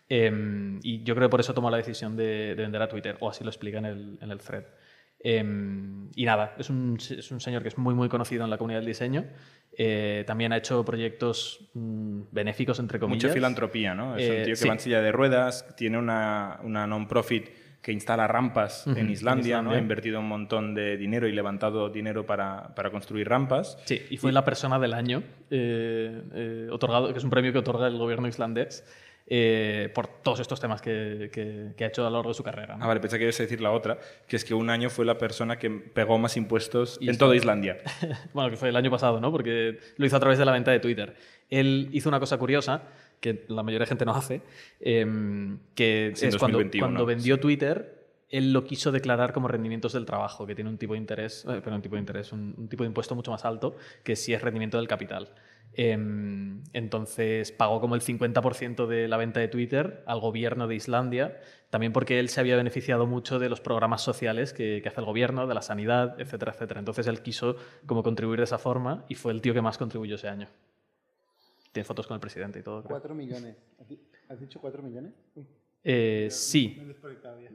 Em, 0.10 0.80
y 0.84 1.04
yo 1.04 1.16
creo 1.16 1.28
que 1.28 1.32
por 1.32 1.40
eso 1.40 1.54
tomó 1.54 1.70
la 1.70 1.78
decisión 1.78 2.16
de, 2.16 2.56
de 2.56 2.62
vender 2.64 2.82
a 2.82 2.88
Twitter, 2.88 3.18
o 3.20 3.30
así 3.30 3.44
lo 3.44 3.50
explica 3.50 3.78
en 3.80 3.86
el, 3.86 4.18
en 4.22 4.32
el 4.32 4.40
thread. 4.40 4.64
Em, 5.20 6.10
y 6.16 6.26
nada, 6.26 6.54
es 6.60 6.70
un, 6.70 6.98
es 6.98 7.32
un 7.32 7.40
señor 7.40 7.62
que 7.64 7.70
es 7.70 7.78
muy, 7.78 7.94
muy 7.96 8.08
conocido 8.08 8.44
en 8.44 8.50
la 8.50 8.58
comunidad 8.58 8.80
del 8.80 8.88
diseño. 8.88 9.26
Eh, 9.78 10.24
también 10.28 10.54
ha 10.54 10.58
hecho 10.58 10.84
proyectos 10.86 11.70
mm, 11.74 12.22
benéficos, 12.32 12.80
entre 12.80 13.00
comillas. 13.00 13.26
Mucha 13.26 13.34
filantropía, 13.34 13.94
¿no? 13.96 14.16
Es 14.16 14.24
Eh, 14.30 14.38
un 14.38 14.44
tío 14.44 14.52
que 14.54 14.56
sí. 14.56 14.68
va 14.68 14.74
en 14.76 14.80
silla 14.80 15.02
de 15.02 15.12
ruedas, 15.12 15.76
tiene 15.76 15.98
una, 15.98 16.60
una 16.64 16.88
non-profit 16.88 17.50
que 17.82 17.92
instala 17.92 18.28
rampas 18.28 18.86
Ujú, 18.88 18.98
en 18.98 19.06
en 19.06 19.12
Islandia, 19.12 19.56
¿no? 19.56 19.60
Islandia. 19.70 19.78
Ha 19.78 19.82
invertido 19.82 20.20
un 20.20 20.28
montón 20.28 20.74
de 20.76 20.98
dinero 20.98 21.28
y 21.28 21.32
levantado 21.32 21.90
dinero 21.90 22.26
para, 22.26 22.74
para 22.76 22.92
construir 22.92 23.28
rampas. 23.30 23.78
Sí, 23.86 24.02
y 24.10 24.18
fue 24.18 24.32
la 24.32 24.44
persona 24.44 24.78
del 24.80 24.94
año 24.94 25.24
eh, 25.50 26.22
eh, 26.34 26.68
otorgado, 26.72 27.12
que 27.12 27.18
es 27.18 27.24
un 27.24 27.30
premio 27.30 27.52
que 27.54 27.60
otorga 27.60 27.88
el 27.88 27.98
gobierno 27.98 28.28
islandés 28.28 28.84
eh, 29.30 29.92
por 29.94 30.08
todos 30.08 30.40
estos 30.40 30.60
temas 30.60 30.82
que, 30.82 31.30
que- 31.34 31.74
que 31.76 31.84
ha 31.84 31.88
hecho 31.88 32.02
a 32.06 32.10
lo 32.10 32.16
largo 32.18 32.30
de 32.30 32.34
su 32.34 32.44
carrera. 32.44 32.78
¿no? 32.78 32.84
Ah, 32.84 32.88
vale, 32.88 33.00
pensé 33.02 33.18
que 33.18 33.26
ibas 33.26 33.40
a 33.40 33.44
decir 33.44 33.60
la 33.60 33.72
otra, 33.72 34.00
que 34.28 34.36
es 34.38 34.46
que 34.46 34.54
un 34.54 34.70
año 34.70 34.90
fue 34.90 35.04
la 35.06 35.18
persona 35.18 35.60
que 35.60 35.70
pegó 35.70 36.18
más 36.18 36.38
impuestos 36.38 36.98
Y 37.02 37.10
en 37.10 37.18
toda 37.18 37.36
Islandia. 37.36 37.78
Bueno, 38.34 38.50
que 38.50 38.56
fue 38.58 38.70
el 38.70 38.76
año 38.76 38.90
pasado, 38.90 39.20
¿no? 39.20 39.32
Porque 39.32 39.80
lo 39.98 40.06
hizo 40.06 40.16
a 40.16 40.20
través 40.20 40.40
de 40.40 40.46
la 40.46 40.52
venta 40.54 40.72
de 40.72 40.80
Twitter. 40.80 41.16
Él 41.50 41.90
hizo 41.92 42.08
una 42.10 42.20
cosa 42.20 42.38
curiosa 42.38 42.84
que 43.20 43.44
la 43.48 43.64
mayoría 43.64 43.84
de 43.86 43.90
gente 43.90 44.06
no 44.06 44.14
hace, 44.16 44.42
em, 44.80 45.58
que 45.76 46.10
Es 46.10 46.24
en 46.24 46.30
es 46.30 46.38
cuando, 46.38 46.60
2021, 46.60 46.86
cuando 46.88 47.06
vendió 47.06 47.40
Twitter, 47.40 47.97
él 48.30 48.54
lo 48.54 48.64
quiso 48.66 48.92
declarar 48.92 49.34
como 49.34 49.48
rendimientos 49.48 49.94
del 49.94 50.06
trabajo, 50.06 50.46
que 50.46 50.56
tiene 50.56 50.70
un 50.70 50.78
tipo 50.78 50.94
de 50.94 51.00
interés, 51.00 51.46
eh, 51.46 51.62
pero 51.64 51.76
un 51.76 51.82
tipo 51.82 51.96
de 51.96 52.02
interés, 52.02 52.32
un, 52.32 52.54
un 52.58 52.68
tipo 52.68 52.84
de 52.84 52.88
impuesto 52.88 53.16
mucho 53.16 53.32
más 53.32 53.46
alto 53.46 53.76
que 54.04 54.16
si 54.16 54.34
es 54.34 54.42
rendimiento 54.42 54.78
del 54.78 54.88
capital. 54.88 55.30
Em, 55.74 56.64
entonces 56.74 57.52
pagó 57.52 57.80
como 57.80 57.94
el 57.94 58.02
50% 58.02 58.88
de 58.88 59.08
la 59.08 59.18
venta 59.18 59.40
de 59.40 59.48
Twitter 59.48 60.04
al 60.08 60.20
gobierno 60.20 60.68
de 60.68 60.76
Islandia, 60.76 61.40
también 61.70 61.94
porque 61.94 62.20
él 62.20 62.30
se 62.30 62.40
había 62.40 62.56
beneficiado 62.56 63.06
mucho 63.06 63.38
de 63.38 63.48
los 63.48 63.62
programas 63.62 64.02
sociales 64.02 64.54
que, 64.54 64.82
que 64.82 64.90
hace 64.90 65.02
el 65.02 65.06
gobierno, 65.06 65.46
de 65.46 65.54
la 65.54 65.62
sanidad, 65.62 66.20
etcétera, 66.20 66.54
etcétera. 66.54 66.80
Entonces 66.80 67.06
él 67.06 67.22
quiso 67.22 67.58
como 67.86 68.02
contribuir 68.02 68.40
de 68.40 68.46
esa 68.46 68.58
forma 68.58 69.06
y 69.08 69.14
fue 69.14 69.32
el 69.32 69.42
tío 69.42 69.54
que 69.54 69.62
más 69.62 69.78
contribuyó 69.78 70.16
ese 70.16 70.30
año. 70.30 70.48
Tiene 71.72 71.86
fotos 71.86 72.08
con 72.08 72.16
el 72.16 72.22
presidente 72.22 72.58
y 72.58 72.64
todo. 72.64 72.82
creo. 72.82 72.98
4 72.98 73.14
millones. 73.14 73.56
¿Has 74.30 74.40
dicho 74.40 74.60
4 74.60 74.82
millones? 74.82 75.14
Eh, 75.84 76.28
sí. 76.30 76.82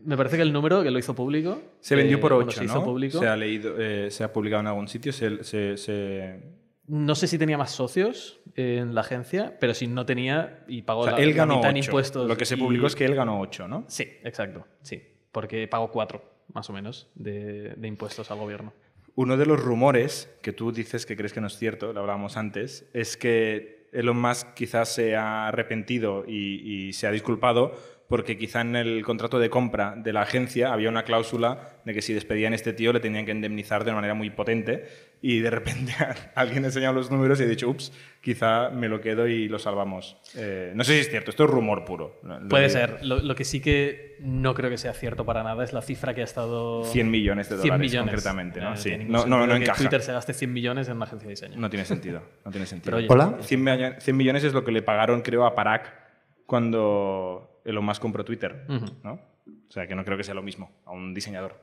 Me 0.05 0.17
parece 0.17 0.37
que 0.37 0.43
el 0.43 0.53
número 0.53 0.83
que 0.83 0.91
lo 0.91 0.99
hizo 0.99 1.15
público. 1.15 1.61
Se 1.81 1.95
vendió 1.95 2.17
eh, 2.17 2.21
por 2.21 2.33
bueno, 2.35 2.49
8, 2.49 2.61
se 2.61 2.67
¿no? 2.67 2.73
hizo 2.73 2.85
público. 2.85 3.19
Se 3.19 3.27
ha 3.29 3.37
leído, 3.37 3.75
eh, 3.79 4.11
se 4.11 4.25
ha 4.25 4.33
publicado 4.33 4.61
en 4.61 4.67
algún 4.69 4.89
sitio, 4.89 5.13
se, 5.13 5.45
se- 5.45 5.77
se- 5.77 6.41
No 6.87 7.15
sé 7.15 7.27
si 7.27 7.39
tenía 7.39 7.59
más 7.59 7.71
socios 7.73 8.41
en 8.55 8.95
la 8.95 9.03
agencia, 9.03 9.57
pero 9.61 9.75
si 9.75 9.87
no 9.87 10.05
tenía 10.07 10.65
y 10.67 10.83
pagó 10.83 11.01
o 11.01 11.05
sea, 11.05 11.13
la, 11.15 11.19
él 11.23 11.31
la 11.31 11.37
ganó 11.37 11.57
mitad 11.57 11.71
en 11.71 11.77
8. 11.79 11.85
impuestos. 11.91 12.29
Lo 12.29 12.37
que 12.37 12.45
se 12.47 12.55
y- 12.55 12.59
publicó 12.59 12.87
es 12.87 12.97
que 12.97 13.05
él 13.05 13.15
ganó 13.15 13.41
8, 13.41 13.69
¿no? 13.69 13.85
Sí, 13.89 14.05
exacto. 14.25 14.67
Sí. 14.83 15.03
Porque 15.31 15.67
pagó 15.69 15.91
cuatro, 15.91 16.23
más 16.53 16.69
o 16.69 16.73
menos, 16.73 17.11
de, 17.15 17.75
de 17.77 17.89
impuestos 17.89 18.31
al 18.31 18.39
gobierno. 18.39 18.73
Uno 19.15 19.37
de 19.37 19.45
los 19.47 19.61
rumores 19.63 20.35
que 20.43 20.53
tú 20.53 20.73
dices 20.73 21.05
que 21.07 21.17
crees 21.17 21.33
que 21.35 21.41
no 21.43 21.47
es 21.49 21.57
cierto, 21.59 21.93
lo 21.93 22.01
hablábamos 22.01 22.37
antes, 22.39 22.89
es 22.95 23.17
que 23.19 23.89
Elon 23.93 24.19
Musk 24.19 24.55
quizás 24.55 24.89
se 24.95 25.17
ha 25.17 25.49
arrepentido 25.49 26.25
y, 26.27 26.87
y 26.89 26.93
se 26.95 27.07
ha 27.07 27.11
disculpado 27.11 27.73
porque 28.13 28.37
quizá 28.37 28.61
en 28.61 28.77
el 28.77 29.03
contrato 29.05 29.39
de 29.39 29.49
compra 29.49 29.95
de 29.97 30.13
la 30.13 30.21
agencia 30.21 30.71
había 30.71 30.91
una 30.91 31.03
cláusula 31.03 31.79
de 31.87 31.95
que 31.95 32.03
si 32.03 32.13
despedían 32.13 32.53
a 32.53 32.57
este 32.57 32.75
tío 32.75 32.93
le 32.93 33.01
tenían 33.01 33.25
que 33.25 33.33
indemnizar 33.33 33.85
de 33.85 33.91
una 33.91 33.97
manera 33.97 34.13
muy 34.13 34.29
potente 34.29 34.85
y 35.23 35.39
de 35.39 35.49
repente 35.49 35.95
alguien 36.35 36.63
ha 36.65 36.67
enseñado 36.67 36.93
los 36.93 37.11
números 37.11 37.41
y 37.41 37.45
ha 37.45 37.47
dicho, 37.47 37.71
ups, 37.71 37.91
quizá 38.21 38.69
me 38.69 38.89
lo 38.89 39.01
quedo 39.01 39.27
y 39.27 39.49
lo 39.49 39.59
salvamos. 39.59 40.19
Eh, 40.37 40.73
no 40.75 40.85
sé 40.85 40.93
si 40.93 41.01
es 41.01 41.09
cierto, 41.09 41.31
esto 41.31 41.45
es 41.45 41.51
rumor 41.51 41.87
puro. 41.87 42.21
Lo 42.23 42.39
Puede 42.49 42.69
digo. 42.69 42.79
ser. 42.79 43.05
Lo, 43.07 43.19
lo 43.19 43.35
que 43.35 43.45
sí 43.45 43.61
que 43.63 44.17
no 44.21 44.53
creo 44.53 44.69
que 44.69 44.77
sea 44.77 44.93
cierto 44.93 45.25
para 45.25 45.43
nada 45.43 45.65
es 45.65 45.73
la 45.73 45.81
cifra 45.81 46.13
que 46.15 46.21
ha 46.21 46.25
estado... 46.25 46.85
100 46.85 47.11
millones 47.11 47.49
de 47.49 47.57
100 47.57 47.63
dólares 47.67 47.81
millones. 47.91 48.11
concretamente, 48.15 48.61
¿no? 48.61 48.75
Eh, 48.75 48.77
Sí. 48.77 48.97
No, 49.09 49.25
no, 49.25 49.47
no 49.47 49.55
que 49.55 49.61
encaja. 49.63 49.79
Twitter 49.79 50.03
se 50.03 50.13
gaste 50.13 50.35
100 50.35 50.53
millones 50.53 50.87
en 50.89 50.97
una 50.97 51.07
agencia 51.07 51.27
de 51.29 51.33
diseño. 51.33 51.57
No 51.59 51.71
tiene 51.71 51.87
sentido, 51.87 52.21
no 52.45 52.51
tiene 52.51 52.67
sentido. 52.67 52.91
Pero 52.91 52.97
oye, 52.99 53.07
Hola. 53.09 53.39
100, 53.41 53.65
millo- 53.65 54.01
100 54.01 54.15
millones 54.19 54.45
es 54.45 54.53
lo 54.53 54.65
que 54.65 54.71
le 54.73 54.83
pagaron, 54.83 55.23
creo, 55.23 55.47
a 55.47 55.55
Parag 55.55 56.03
cuando 56.47 57.52
Elon 57.65 57.85
Musk 57.85 58.01
compró 58.03 58.25
Twitter, 58.25 58.65
Ujú. 58.69 58.87
¿no? 59.03 59.13
O 59.15 59.71
sea, 59.73 59.87
que 59.87 59.95
no 59.95 60.05
creo 60.05 60.17
que 60.17 60.25
sea 60.25 60.35
lo 60.35 60.43
mismo 60.43 60.71
a 60.85 60.93
un 60.93 61.15
diseñador. 61.15 61.55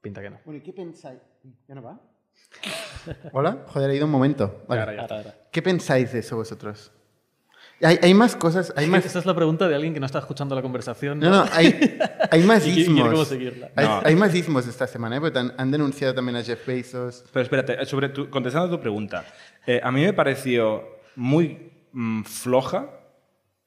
Pinta 0.00 0.20
que 0.22 0.30
no. 0.30 0.38
Bueno, 0.44 0.58
¿y 0.58 0.62
qué 0.62 0.72
pensáis? 0.72 1.20
¿Ya 1.66 1.74
no 1.74 1.82
va? 1.82 2.00
Hola. 3.32 3.64
Joder, 3.68 3.90
he 3.90 3.96
ido 3.96 4.06
un 4.06 4.12
momento. 4.12 4.64
Vale. 4.68 4.80
Ahora 4.82 4.94
ya 4.94 5.02
está. 5.02 5.14
Ahora, 5.16 5.30
ahora. 5.30 5.48
¿Qué 5.50 5.62
pensáis 5.62 6.12
de 6.12 6.20
eso 6.20 6.36
vosotros? 6.36 6.92
Hay, 7.80 7.98
hay 8.02 8.12
más 8.14 8.34
cosas, 8.34 8.72
hay 8.76 8.86
más... 8.90 9.04
Esta 9.06 9.18
es 9.20 9.26
la 9.26 9.34
pregunta 9.34 9.68
de 9.68 9.74
alguien 9.74 9.94
que 9.94 10.00
no 10.00 10.06
está 10.06 10.18
escuchando 10.18 10.54
la 10.54 10.62
conversación. 10.62 11.20
No, 11.20 11.30
no, 11.30 11.44
hay, 11.52 11.98
hay 12.30 12.42
más 12.44 12.66
ismos. 12.66 13.28
seguirla. 13.28 13.70
Hay, 13.76 13.86
No. 13.86 14.00
hay 14.04 14.16
más 14.16 14.34
ismos 14.34 14.66
esta 14.66 14.86
semana, 14.86 15.16
¿eh? 15.16 15.20
Porque 15.20 15.38
han, 15.38 15.52
han 15.56 15.70
denunciado 15.70 16.14
también 16.14 16.36
a 16.36 16.42
Jeff 16.42 16.66
Bezos. 16.66 17.24
Pero 17.32 17.42
espérate, 17.44 17.84
sobre 17.86 18.08
tu- 18.08 18.28
contestando 18.30 18.68
a 18.68 18.70
tu 18.76 18.80
pregunta, 18.80 19.24
eh, 19.66 19.80
a 19.82 19.90
mí 19.92 20.02
me 20.02 20.12
pareció 20.12 20.84
muy 21.16 21.70
mm, 21.92 22.22
floja, 22.24 22.88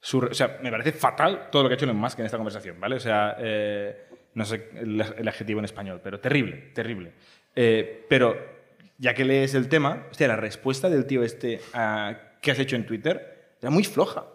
su 0.04 0.20
re- 0.20 0.30
o 0.30 0.34
sea, 0.34 0.58
me 0.62 0.70
parece 0.72 0.90
fatal 0.92 1.48
todo 1.52 1.62
lo 1.62 1.68
que 1.68 1.74
ha 1.74 1.76
hecho 1.76 1.84
Elon 1.84 1.96
Musk 1.96 2.18
en 2.18 2.26
esta 2.26 2.36
conversación, 2.36 2.80
¿vale? 2.80 2.96
O 2.96 3.00
sea, 3.00 3.36
eh, 3.38 4.06
no 4.34 4.44
sé 4.44 4.68
el, 4.74 5.00
el 5.00 5.28
adjetivo 5.28 5.60
en 5.60 5.64
español, 5.64 6.00
pero 6.02 6.18
terrible, 6.18 6.70
terrible. 6.74 7.12
Eh, 7.54 8.04
pero 8.08 8.36
ya 8.98 9.14
que 9.14 9.24
lees 9.24 9.54
el 9.54 9.68
tema, 9.68 10.06
hostia, 10.10 10.26
la 10.26 10.36
respuesta 10.36 10.90
del 10.90 11.06
tío 11.06 11.22
este 11.22 11.60
a 11.72 12.32
¿qué 12.40 12.50
has 12.50 12.58
hecho 12.58 12.74
en 12.74 12.84
Twitter? 12.84 13.54
Era 13.60 13.70
muy 13.70 13.84
floja. 13.84 14.26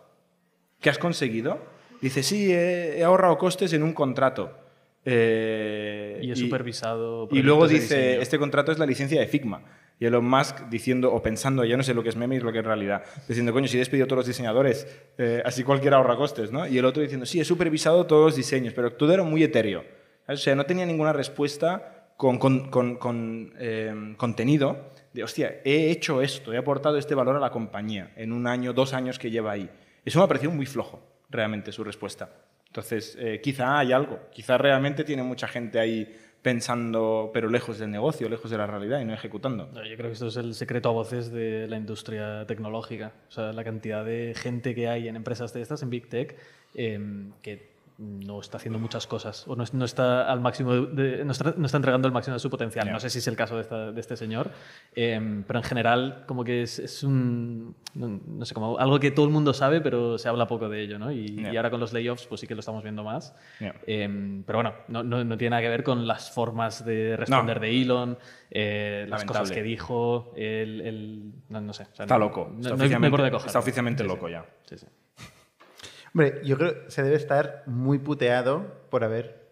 ¿Qué 0.79 0.89
has 0.89 0.97
conseguido? 0.97 1.59
Dice, 2.01 2.23
sí, 2.23 2.53
he, 2.53 2.99
he 2.99 3.03
ahorrado 3.03 3.37
costes 3.37 3.73
en 3.73 3.83
un 3.83 3.91
contrato. 3.93 4.55
Eh, 5.03 6.19
Y 6.21 6.31
he 6.31 6.35
supervisado 6.35 7.27
Y 7.31 7.41
luego 7.41 7.67
dice, 7.67 8.21
este 8.21 8.37
contrato 8.37 8.71
es 8.71 8.79
la 8.79 8.85
licencia 8.85 9.19
de 9.19 9.27
Figma. 9.27 9.63
Y 9.99 10.05
Elon 10.05 10.25
Musk 10.25 10.67
diciendo, 10.69 11.11
o 11.11 11.21
pensando, 11.23 11.65
ya 11.65 11.75
no 11.75 11.81
sé 11.83 11.93
lo 11.95 12.03
que 12.03 12.09
es 12.09 12.15
meme 12.15 12.35
y 12.35 12.39
lo 12.39 12.51
que 12.51 12.59
es 12.59 12.65
realidad, 12.65 13.03
diciendo, 13.27 13.51
coño, 13.51 13.67
si 13.67 13.77
he 13.77 13.79
despedido 13.79 14.05
a 14.05 14.07
todos 14.07 14.19
los 14.19 14.27
diseñadores, 14.27 14.87
eh, 15.17 15.41
así 15.43 15.63
cualquiera 15.63 15.97
ahorra 15.97 16.15
costes, 16.15 16.51
¿no? 16.51 16.67
Y 16.67 16.77
el 16.77 16.85
otro 16.85 17.01
diciendo, 17.01 17.25
sí, 17.25 17.39
he 17.39 17.45
supervisado 17.45 18.05
todos 18.05 18.25
los 18.27 18.35
diseños, 18.35 18.73
pero 18.73 18.93
todo 18.93 19.11
era 19.13 19.23
muy 19.23 19.41
etéreo. 19.43 19.83
O 20.27 20.35
sea, 20.37 20.55
no 20.55 20.65
tenía 20.65 20.85
ninguna 20.85 21.13
respuesta 21.13 22.11
con, 22.15 22.37
con- 22.37 22.69
con- 22.69 23.53
eh, 23.57 24.13
contenido 24.17 24.91
de, 25.13 25.23
hostia, 25.23 25.61
he 25.63 25.89
hecho 25.89 26.21
esto, 26.21 26.53
he 26.53 26.57
aportado 26.57 26.97
este 26.97 27.15
valor 27.15 27.35
a 27.35 27.39
la 27.39 27.49
compañía 27.49 28.11
en 28.17 28.33
un 28.33 28.45
año, 28.45 28.73
dos 28.73 28.93
años 28.93 29.17
que 29.17 29.31
lleva 29.31 29.51
ahí. 29.53 29.69
Eso 30.05 30.19
me 30.19 30.25
ha 30.25 30.27
muy 30.51 30.65
flojo, 30.65 31.01
realmente, 31.29 31.71
su 31.71 31.83
respuesta. 31.83 32.29
Entonces, 32.67 33.17
eh, 33.19 33.39
quizá 33.41 33.79
hay 33.79 33.93
algo, 33.93 34.19
quizá 34.31 34.57
realmente 34.57 35.03
tiene 35.03 35.23
mucha 35.23 35.47
gente 35.47 35.79
ahí 35.79 36.15
pensando, 36.47 37.29
pero 37.33 37.49
lejos 37.49 37.77
del 37.77 37.91
negocio, 37.91 38.29
lejos 38.29 38.49
de 38.49 38.57
la 38.57 38.65
realidad 38.65 39.01
y 39.01 39.03
no 39.03 39.13
ejecutando. 39.13 39.69
Yo 39.73 39.97
creo 39.97 40.07
que 40.07 40.13
esto 40.13 40.27
es 40.27 40.37
el 40.37 40.55
secreto 40.55 40.87
a 40.87 40.93
voces 40.93 41.29
de 41.29 41.67
la 41.67 41.75
industria 41.75 42.45
tecnológica. 42.47 43.11
O 43.27 43.31
sea, 43.33 43.51
la 43.51 43.65
cantidad 43.65 44.05
de 44.05 44.33
gente 44.33 44.73
que 44.73 44.87
hay 44.87 45.09
en 45.09 45.17
empresas 45.17 45.51
de 45.51 45.61
estas, 45.61 45.83
en 45.83 45.89
Big 45.89 46.07
Tech, 46.07 46.37
em, 46.73 47.33
que 47.41 47.67
no 47.99 48.39
está 48.39 48.57
haciendo 48.57 48.77
muchas 48.77 49.07
cosas 49.07 49.47
o 49.47 49.55
no, 49.55 49.63
es- 49.63 49.73
no 49.73 49.83
está 49.83 50.31
al 50.31 50.39
máximo 50.39 50.73
de- 50.75 51.25
no, 51.25 51.31
está, 51.31 51.55
no 51.57 51.65
está 51.65 51.77
entregando 51.77 52.07
el 52.07 52.13
máximo 52.13 52.35
de 52.35 52.39
su 52.39 52.49
potencial. 52.49 52.91
No 52.91 52.99
sé 52.99 53.09
si 53.09 53.17
es 53.19 53.27
el 53.27 53.35
caso 53.35 53.55
de, 53.55 53.61
esta- 53.63 53.91
de 53.91 53.99
este 53.99 54.15
señor, 54.15 54.51
em, 54.93 55.43
pero 55.43 55.57
en 55.59 55.63
general 55.63 56.23
como 56.27 56.43
que 56.43 56.61
es, 56.61 56.77
es 56.77 57.03
un 57.03 57.75
no, 57.95 58.19
no 58.27 58.45
sé 58.45 58.53
como 58.53 58.77
algo 58.77 58.99
que 58.99 59.09
todo 59.09 59.25
el 59.25 59.31
mundo 59.31 59.51
sabe, 59.53 59.81
pero 59.81 60.19
se 60.19 60.29
habla 60.29 60.45
poco 60.47 60.69
de 60.69 60.81
ello, 60.83 60.99
¿no? 60.99 61.11
Y, 61.11 61.43
ahora 61.55 61.71
con 61.71 61.79
los 61.79 61.91
layoffs 61.93 62.27
pues 62.27 62.41
sí 62.41 62.47
que 62.47 62.53
lo 62.53 62.59
estamos 62.59 62.83
viendo 62.83 63.03
más. 63.03 63.35
Ya. 63.59 63.73
Em, 63.87 64.43
pero 64.43 64.57
bueno, 64.59 64.73
no, 64.89 65.01
no, 65.03 65.23
no 65.23 65.37
tiene 65.37 65.51
nada 65.51 65.61
que 65.63 65.69
ver 65.69 65.83
con 65.83 66.05
las 66.05 66.29
formas 66.29 66.85
de 66.85 67.17
responder 67.17 67.59
de 67.59 67.81
Elon, 67.81 68.17
eh, 68.51 69.05
las 69.09 69.25
cosas 69.25 69.49
que 69.51 69.63
dijo, 69.63 70.33
el, 70.35 70.81
el- 70.81 71.31
no, 71.49 71.73
sé. 71.73 71.83
o 71.91 71.95
sea, 71.95 72.05
Está 72.05 72.17
loco. 72.19 72.51
Está, 72.59 72.75
oficialmente, 72.75 73.09
por 73.09 73.19
dónde 73.21 73.31
cogerlo. 73.31 73.47
está 73.47 73.59
oficialmente 73.59 74.03
Sí, 74.03 74.09
sí. 74.09 74.15
loco 74.15 74.29
ya. 74.29 74.45
Sí, 74.65 74.77
sí. 74.77 74.85
Hombre, 76.17 76.41
yo 76.43 76.57
creo 76.57 76.83
que 76.85 76.89
se 76.89 77.03
debe 77.03 77.15
estar 77.15 77.61
muy 77.67 77.99
puteado 77.99 78.87
por 78.89 79.03
haber 79.03 79.51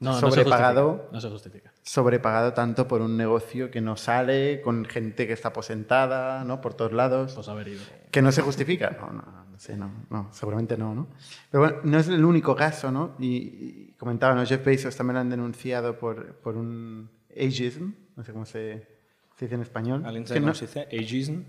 No, 0.00 0.12
no 0.12 0.14
se 0.14 0.20
sobrepagado, 0.20 0.92
justifica, 0.92 1.12
No 1.12 1.20
se 1.20 1.28
justifica. 1.28 1.72
sobrepagado 1.82 2.54
tanto 2.54 2.88
por 2.88 3.02
un 3.02 3.18
negocio 3.18 3.70
que 3.70 3.82
no 3.82 3.98
sale, 3.98 4.62
con 4.62 4.86
gente 4.86 5.26
que 5.26 5.34
está 5.34 5.48
aposentada, 5.48 6.42
¿no? 6.44 6.62
Por 6.62 6.72
todos 6.72 6.92
lados. 6.94 7.34
Pues 7.34 7.46
haber 7.48 7.68
ido. 7.68 7.82
¿Que 8.10 8.22
no 8.22 8.32
se 8.32 8.40
justifica? 8.40 8.96
No, 8.98 9.12
no, 9.12 9.24
no 9.50 9.58
sé, 9.58 9.76
no, 9.76 9.92
no, 10.08 10.30
seguramente 10.32 10.78
no, 10.78 10.94
¿no? 10.94 11.06
Pero 11.50 11.64
bueno, 11.64 11.78
no 11.84 11.98
es 11.98 12.08
el 12.08 12.24
único 12.24 12.56
caso, 12.56 12.90
¿no? 12.90 13.14
Y, 13.18 13.36
y 13.36 13.94
comentaba, 13.98 14.34
¿no? 14.34 14.46
Jeff 14.46 14.64
Bezos 14.64 14.96
también 14.96 15.16
lo 15.16 15.20
han 15.20 15.28
denunciado 15.28 15.98
por, 15.98 16.36
por 16.36 16.56
un 16.56 17.10
ageism, 17.30 17.90
no 18.16 18.24
sé 18.24 18.32
cómo 18.32 18.46
se, 18.46 18.88
se 19.36 19.44
dice 19.44 19.54
en 19.56 19.60
español. 19.60 20.02
¿Alguien 20.06 20.26
sabe 20.26 20.40
que 20.40 20.44
cómo 20.44 20.52
no, 20.52 20.54
se 20.54 20.64
dice? 20.64 20.88
Ageism. 20.90 21.42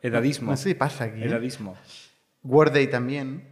Edadismo. 0.00 0.52
no 0.52 0.56
sé 0.56 0.68
si 0.68 0.74
pasa 0.76 1.04
aquí. 1.06 1.22
¿eh? 1.22 1.26
Edadismo. 1.26 1.76
Worday 2.44 2.86
también. 2.88 3.50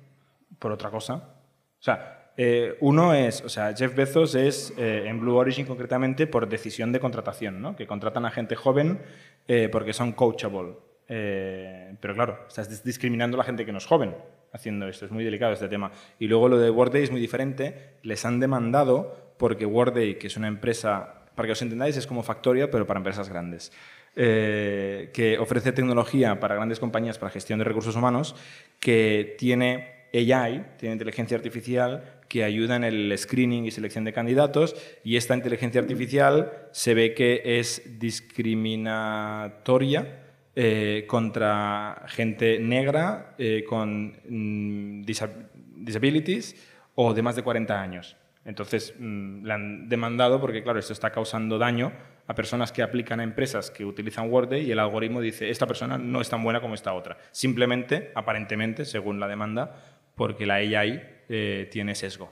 Por 0.61 0.71
otra 0.71 0.91
cosa. 0.91 1.15
O 1.15 1.83
sea, 1.83 2.31
eh, 2.37 2.77
uno 2.81 3.13
es, 3.13 3.43
o 3.43 3.49
sea, 3.49 3.75
Jeff 3.75 3.95
Bezos 3.97 4.37
es 4.37 4.73
eh, 4.79 5.05
en 5.09 5.19
Blue 5.19 5.35
Origin 5.37 5.67
concretamente 5.67 6.29
por 6.29 6.49
decisión 6.49 6.93
de 6.93 7.01
contratación, 7.01 7.61
¿no? 7.61 7.75
Que 7.75 7.87
contratan 7.89 8.25
a 8.27 8.31
gente 8.31 8.55
joven 8.55 9.01
eh, 9.49 9.69
porque 9.73 9.93
son 9.93 10.13
coachable. 10.13 10.75
Eh, 11.09 11.97
pero 12.01 12.15
claro, 12.15 12.45
estás 12.47 12.71
dis- 12.71 12.85
discriminando 12.85 13.37
a 13.37 13.39
la 13.39 13.45
gente 13.45 13.67
que 13.67 13.73
no 13.73 13.79
es 13.79 13.87
joven 13.87 14.15
haciendo 14.53 14.87
esto. 14.87 15.07
Es 15.07 15.11
muy 15.11 15.25
delicado 15.25 15.53
este 15.53 15.69
tema. 15.69 15.91
Y 16.21 16.29
luego 16.29 16.49
lo 16.49 16.59
de 16.59 16.71
Workday 16.71 17.03
es 17.03 17.11
muy 17.11 17.21
diferente. 17.21 17.97
Les 18.03 18.25
han 18.25 18.39
demandado 18.39 19.35
porque 19.39 19.67
Workday, 19.67 20.19
que 20.19 20.29
es 20.29 20.37
una 20.37 20.47
empresa, 20.49 21.25
para 21.35 21.47
que 21.47 21.53
os 21.53 21.63
entendáis, 21.63 21.97
es 21.97 22.07
como 22.07 22.23
Factoria, 22.23 22.71
pero 22.71 22.87
para 22.87 22.99
empresas 22.99 23.29
grandes. 23.29 23.73
eh, 24.17 25.11
que 25.15 25.39
ofrece 25.39 25.73
tecnología 25.73 26.41
para 26.41 26.57
grandes 26.57 26.81
compañías 26.81 27.17
para 27.19 27.31
gestión 27.31 27.59
de 27.61 27.65
recursos 27.65 27.95
humanos, 27.97 28.35
que 28.81 29.37
tiene 29.39 30.00
AI, 30.13 30.65
tiene 30.79 30.95
inteligencia 30.95 31.37
artificial, 31.37 32.05
que 32.29 32.45
ayuda 32.45 32.77
en 32.77 32.85
el 32.85 33.17
screening 33.19 33.65
y 33.65 33.71
selección 33.71 34.05
de 34.05 34.13
candidatos, 34.13 34.77
y 35.05 35.17
esta 35.17 35.35
inteligencia 35.35 35.81
artificial 35.81 36.53
se 36.71 36.95
ve 36.95 37.15
que 37.15 37.43
es 37.45 37.99
discriminatoria 37.99 40.17
eh, 40.57 41.05
contra 41.07 42.05
gente 42.09 42.59
negra 42.59 43.35
eh, 43.39 43.65
con 43.69 44.15
mm, 44.29 45.03
disa- 45.03 45.31
disabilities 45.77 46.57
o 46.95 47.15
de 47.15 47.23
más 47.23 47.37
de 47.37 47.43
40 47.43 47.81
años. 47.81 48.17
Entonces, 48.45 48.95
mm, 48.99 49.45
la 49.45 49.55
han 49.55 49.89
demandado 49.89 50.41
porque, 50.41 50.63
claro, 50.63 50.79
esto 50.79 50.93
está 50.93 51.11
causando 51.11 51.59
daño 51.59 51.93
a 52.27 52.35
personas 52.35 52.73
que 52.73 52.83
aplican 52.83 53.21
a 53.21 53.25
empresas 53.25 53.71
que 53.71 53.85
utilizan 53.85 54.31
Workday 54.31 54.67
y 54.67 54.73
el 54.73 54.79
algoritmo 54.79 55.21
dice, 55.21 55.51
esta 55.51 55.67
persona 55.67 55.99
no 55.99 56.21
es 56.21 56.29
tan 56.29 56.43
buena 56.45 56.61
como 56.61 56.75
esta 56.75 56.93
otra. 56.95 57.17
Simplemente, 57.33 58.13
aparentemente, 58.15 58.85
según 58.85 59.19
la 59.19 59.27
demanda, 59.29 59.90
porque 60.21 60.45
la 60.45 60.57
AI 60.57 61.03
eh, 61.31 61.67
tiene 61.73 61.95
sesgo. 61.95 62.31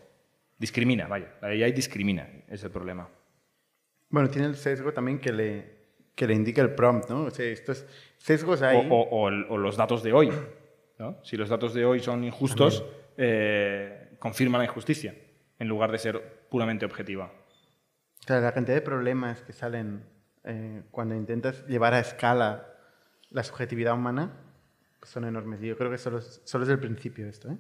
Discrimina, 0.59 1.07
vaya. 1.09 1.33
La 1.40 1.48
AI 1.48 1.72
discrimina, 1.72 2.29
es 2.46 2.62
el 2.62 2.70
problema. 2.70 3.09
Bueno, 4.11 4.29
tiene 4.29 4.46
el 4.48 4.57
sesgo 4.57 4.92
también 4.92 5.18
que 5.18 5.33
le, 5.33 5.77
que 6.14 6.27
le 6.27 6.35
indica 6.35 6.61
el 6.61 6.74
prompt, 6.74 7.09
¿no? 7.09 7.22
O 7.22 7.31
sea, 7.31 7.46
estos 7.46 7.87
sesgos 8.18 8.61
hay... 8.61 8.77
O, 8.77 8.94
o- 8.94 9.09
o 9.09 9.55
o 9.55 9.57
los 9.57 9.77
datos 9.79 10.03
de 10.03 10.12
hoy. 10.12 10.31
¿no? 10.98 11.16
Si 11.22 11.38
los 11.38 11.48
datos 11.48 11.72
de 11.72 11.87
hoy 11.87 12.01
son 12.01 12.24
injustos, 12.24 12.85
eh, 13.16 14.11
confirman 14.18 14.59
la 14.59 14.66
injusticia, 14.66 15.14
en 15.59 15.66
lugar 15.68 15.90
de 15.90 15.98
ser 15.98 16.46
puramente 16.51 16.85
objetiva. 16.85 17.33
Claro, 18.27 18.42
la 18.42 18.53
cantidad 18.53 18.77
de 18.77 18.83
problemas 18.83 19.40
que 19.42 19.53
salen 19.55 20.05
eh, 20.44 20.83
cuando 20.90 21.14
intentas 21.14 21.66
llevar 21.66 21.94
a 21.94 22.01
escala 22.01 22.66
la 23.31 23.42
subjetividad 23.44 23.94
humana 23.94 24.33
son 25.02 25.24
enormes. 25.24 25.61
Yo 25.61 25.76
creo 25.76 25.90
que 25.90 25.98
solo 25.98 26.18
es, 26.18 26.40
solo 26.44 26.64
es 26.64 26.70
el 26.70 26.78
principio 26.78 27.26
esto. 27.26 27.50
¿eh? 27.50 27.56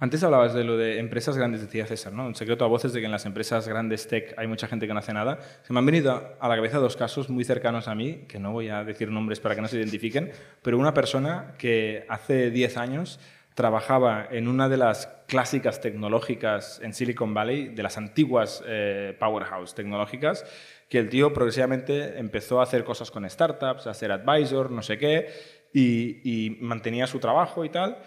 Antes 0.00 0.24
hablabas 0.24 0.54
de 0.54 0.64
lo 0.64 0.76
de 0.76 0.98
empresas 0.98 1.36
grandes, 1.36 1.60
decía 1.60 1.86
César, 1.86 2.12
¿no? 2.12 2.26
Un 2.26 2.34
secreto 2.34 2.64
a 2.64 2.68
voces 2.68 2.92
de 2.92 3.00
que 3.00 3.06
en 3.06 3.12
las 3.12 3.26
empresas 3.26 3.68
grandes 3.68 4.08
tech 4.08 4.34
hay 4.36 4.46
mucha 4.46 4.66
gente 4.66 4.86
que 4.86 4.92
no 4.92 4.98
hace 4.98 5.12
nada. 5.12 5.38
Se 5.62 5.72
me 5.72 5.78
han 5.78 5.86
venido 5.86 6.36
a 6.40 6.48
la 6.48 6.56
cabeza 6.56 6.78
dos 6.78 6.96
casos 6.96 7.28
muy 7.28 7.44
cercanos 7.44 7.88
a 7.88 7.94
mí, 7.94 8.24
que 8.26 8.40
no 8.40 8.52
voy 8.52 8.68
a 8.68 8.84
decir 8.84 9.10
nombres 9.10 9.38
para 9.38 9.54
que 9.54 9.60
no 9.60 9.68
se 9.68 9.76
identifiquen, 9.76 10.32
pero 10.62 10.78
una 10.78 10.94
persona 10.94 11.54
que 11.58 12.04
hace 12.08 12.50
10 12.50 12.76
años 12.78 13.20
trabajaba 13.54 14.26
en 14.30 14.48
una 14.48 14.68
de 14.68 14.78
las 14.78 15.06
clásicas 15.28 15.80
tecnológicas 15.80 16.80
en 16.82 16.94
Silicon 16.94 17.34
Valley, 17.34 17.68
de 17.68 17.82
las 17.82 17.98
antiguas 17.98 18.64
eh, 18.66 19.16
powerhouse 19.20 19.74
tecnológicas, 19.74 20.44
que 20.88 20.98
el 20.98 21.10
tío 21.10 21.32
progresivamente 21.32 22.18
empezó 22.18 22.60
a 22.60 22.64
hacer 22.64 22.82
cosas 22.82 23.10
con 23.10 23.28
startups, 23.28 23.86
a 23.86 23.94
ser 23.94 24.10
advisor, 24.10 24.70
no 24.70 24.82
sé 24.82 24.98
qué, 24.98 25.28
y, 25.72 26.20
y 26.46 26.50
mantenía 26.60 27.06
su 27.06 27.18
trabajo 27.18 27.64
y 27.64 27.68
tal. 27.68 27.98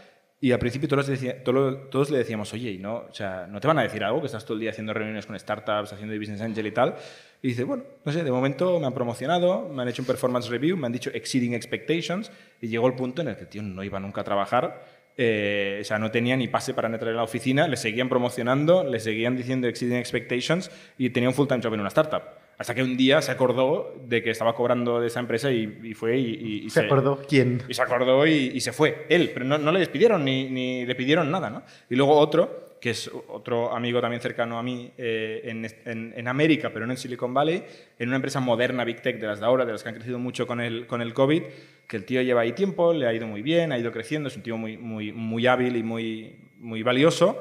Y 0.42 0.52
al 0.52 0.60
principio 0.60 0.88
todos, 0.88 1.08
decía- 1.08 1.44
todos, 1.44 1.90
todos 1.90 2.12
le 2.12 2.20
decíamos, 2.20 2.54
oye, 2.54 2.72
¿y 2.72 2.78
no, 2.78 3.06
o 3.10 3.14
sea, 3.14 3.48
¿no 3.50 3.60
te 3.60 3.68
van 3.68 3.80
a 3.80 3.84
decir 3.84 4.04
algo? 4.04 4.20
Que 4.20 4.28
estás 4.28 4.44
todo 4.44 4.56
el 4.56 4.60
día 4.60 4.70
haciendo 4.70 4.94
reuniones 4.94 5.26
con 5.26 5.40
startups, 5.40 5.94
haciendo 5.94 6.16
business 6.16 6.42
angel 6.42 6.68
y 6.68 6.72
tal. 6.72 6.96
Y 7.42 7.48
dice, 7.50 7.64
bueno, 7.64 7.84
no 8.04 8.12
sé, 8.12 8.24
de 8.24 8.32
momento 8.32 8.80
me 8.80 8.86
han 8.86 8.94
promocionado, 8.94 9.70
me 9.70 9.82
han 9.82 9.88
hecho 9.88 10.02
un 10.02 10.06
performance 10.08 10.50
review, 10.50 10.78
me 10.78 10.86
han 10.88 10.94
dicho 10.94 11.10
exceeding 11.14 11.54
expectations, 11.54 12.32
y 12.62 12.68
llegó 12.68 12.86
el 12.88 12.94
punto 12.96 13.22
en 13.22 13.30
el 13.30 13.38
que 13.38 13.46
tío 13.46 13.64
no 13.64 13.82
iba 13.84 14.00
nunca 14.00 14.22
a 14.22 14.24
trabajar, 14.24 14.86
eh, 15.18 15.80
o 15.82 15.84
sea, 15.86 15.98
no 15.98 16.12
tenía 16.12 16.36
ni 16.36 16.48
pase 16.50 16.74
para 16.74 16.90
entrar 16.90 17.10
en 17.10 17.18
la 17.18 17.24
oficina, 17.24 17.68
le 17.68 17.78
seguían 17.78 18.10
promocionando, 18.10 18.84
le 18.84 19.00
seguían 19.00 19.38
diciendo 19.38 19.68
exceeding 19.68 19.98
expectations, 19.98 20.70
y 20.98 21.10
tenía 21.12 21.30
un 21.30 21.36
full-time 21.36 21.62
job 21.64 21.74
en 21.74 21.80
una 21.80 21.90
startup. 21.90 22.22
Hasta 22.58 22.74
que 22.74 22.82
un 22.84 22.96
día 22.96 23.22
se 23.22 23.32
acordó 23.32 23.94
de 24.08 24.24
que 24.24 24.30
estaba 24.30 24.56
cobrando 24.56 25.02
de 25.02 25.08
esa 25.08 25.20
empresa 25.20 25.52
y, 25.52 25.80
y 25.84 25.94
fue 25.94 26.18
y, 26.18 26.26
y- 26.36 26.66
y 26.66 26.70
¿Se 26.70 26.82
acordó 26.82 27.22
quién? 27.28 27.62
y 27.68 27.74
se 27.74 27.82
acordó 27.82 28.26
y, 28.26 28.52
y 28.54 28.62
se 28.62 28.72
fue. 28.72 29.06
Él, 29.10 29.32
pero 29.34 29.46
no, 29.46 29.58
no 29.58 29.72
le 29.72 29.80
despidieron 29.80 30.24
ni, 30.24 30.50
ni 30.50 30.86
le 30.86 30.96
pidieron 30.96 31.30
nada. 31.30 31.50
¿no? 31.50 31.64
Y 31.90 31.96
luego 31.96 32.16
otro, 32.18 32.78
que 32.80 32.92
es 32.92 33.12
otro 33.30 33.74
amigo 33.76 34.00
también 34.00 34.22
cercano 34.22 34.58
a 34.58 34.64
mí 34.64 34.92
eh, 34.98 35.42
en, 35.46 35.66
en- 35.86 36.14
en 36.16 36.28
América, 36.28 36.70
pero 36.74 36.86
no 36.86 36.94
en 36.94 36.98
Silicon 36.98 37.34
Valley, 37.34 37.64
en 38.00 38.08
una 38.08 38.16
empresa 38.18 38.40
moderna, 38.40 38.86
Big 38.86 39.02
Tech, 39.02 39.20
de 39.20 39.28
las 39.28 39.40
de 39.40 39.46
ahora, 39.46 39.66
de 39.66 39.72
las 39.74 39.84
que 39.84 39.90
han 39.90 39.96
crecido 39.96 40.20
mucho 40.20 40.48
con 40.48 40.62
el, 40.62 40.88
con 40.88 41.02
el 41.02 41.14
COVID, 41.14 41.44
que 41.88 41.98
el 41.98 42.06
tío 42.06 42.22
lleva 42.22 42.42
ahí 42.42 42.54
tiempo, 42.54 42.94
le 42.94 43.06
ha 43.08 43.14
ido 43.14 43.28
muy 43.28 43.42
bien, 43.42 43.72
ha 43.72 43.78
ido 43.78 43.92
creciendo, 43.92 44.30
es 44.30 44.36
un 44.38 44.44
tío 44.44 44.56
muy, 44.58 44.78
muy, 44.78 45.12
muy 45.12 45.46
hábil 45.48 45.76
y 45.76 45.84
muy, 45.84 46.36
muy 46.60 46.84
valioso, 46.84 47.38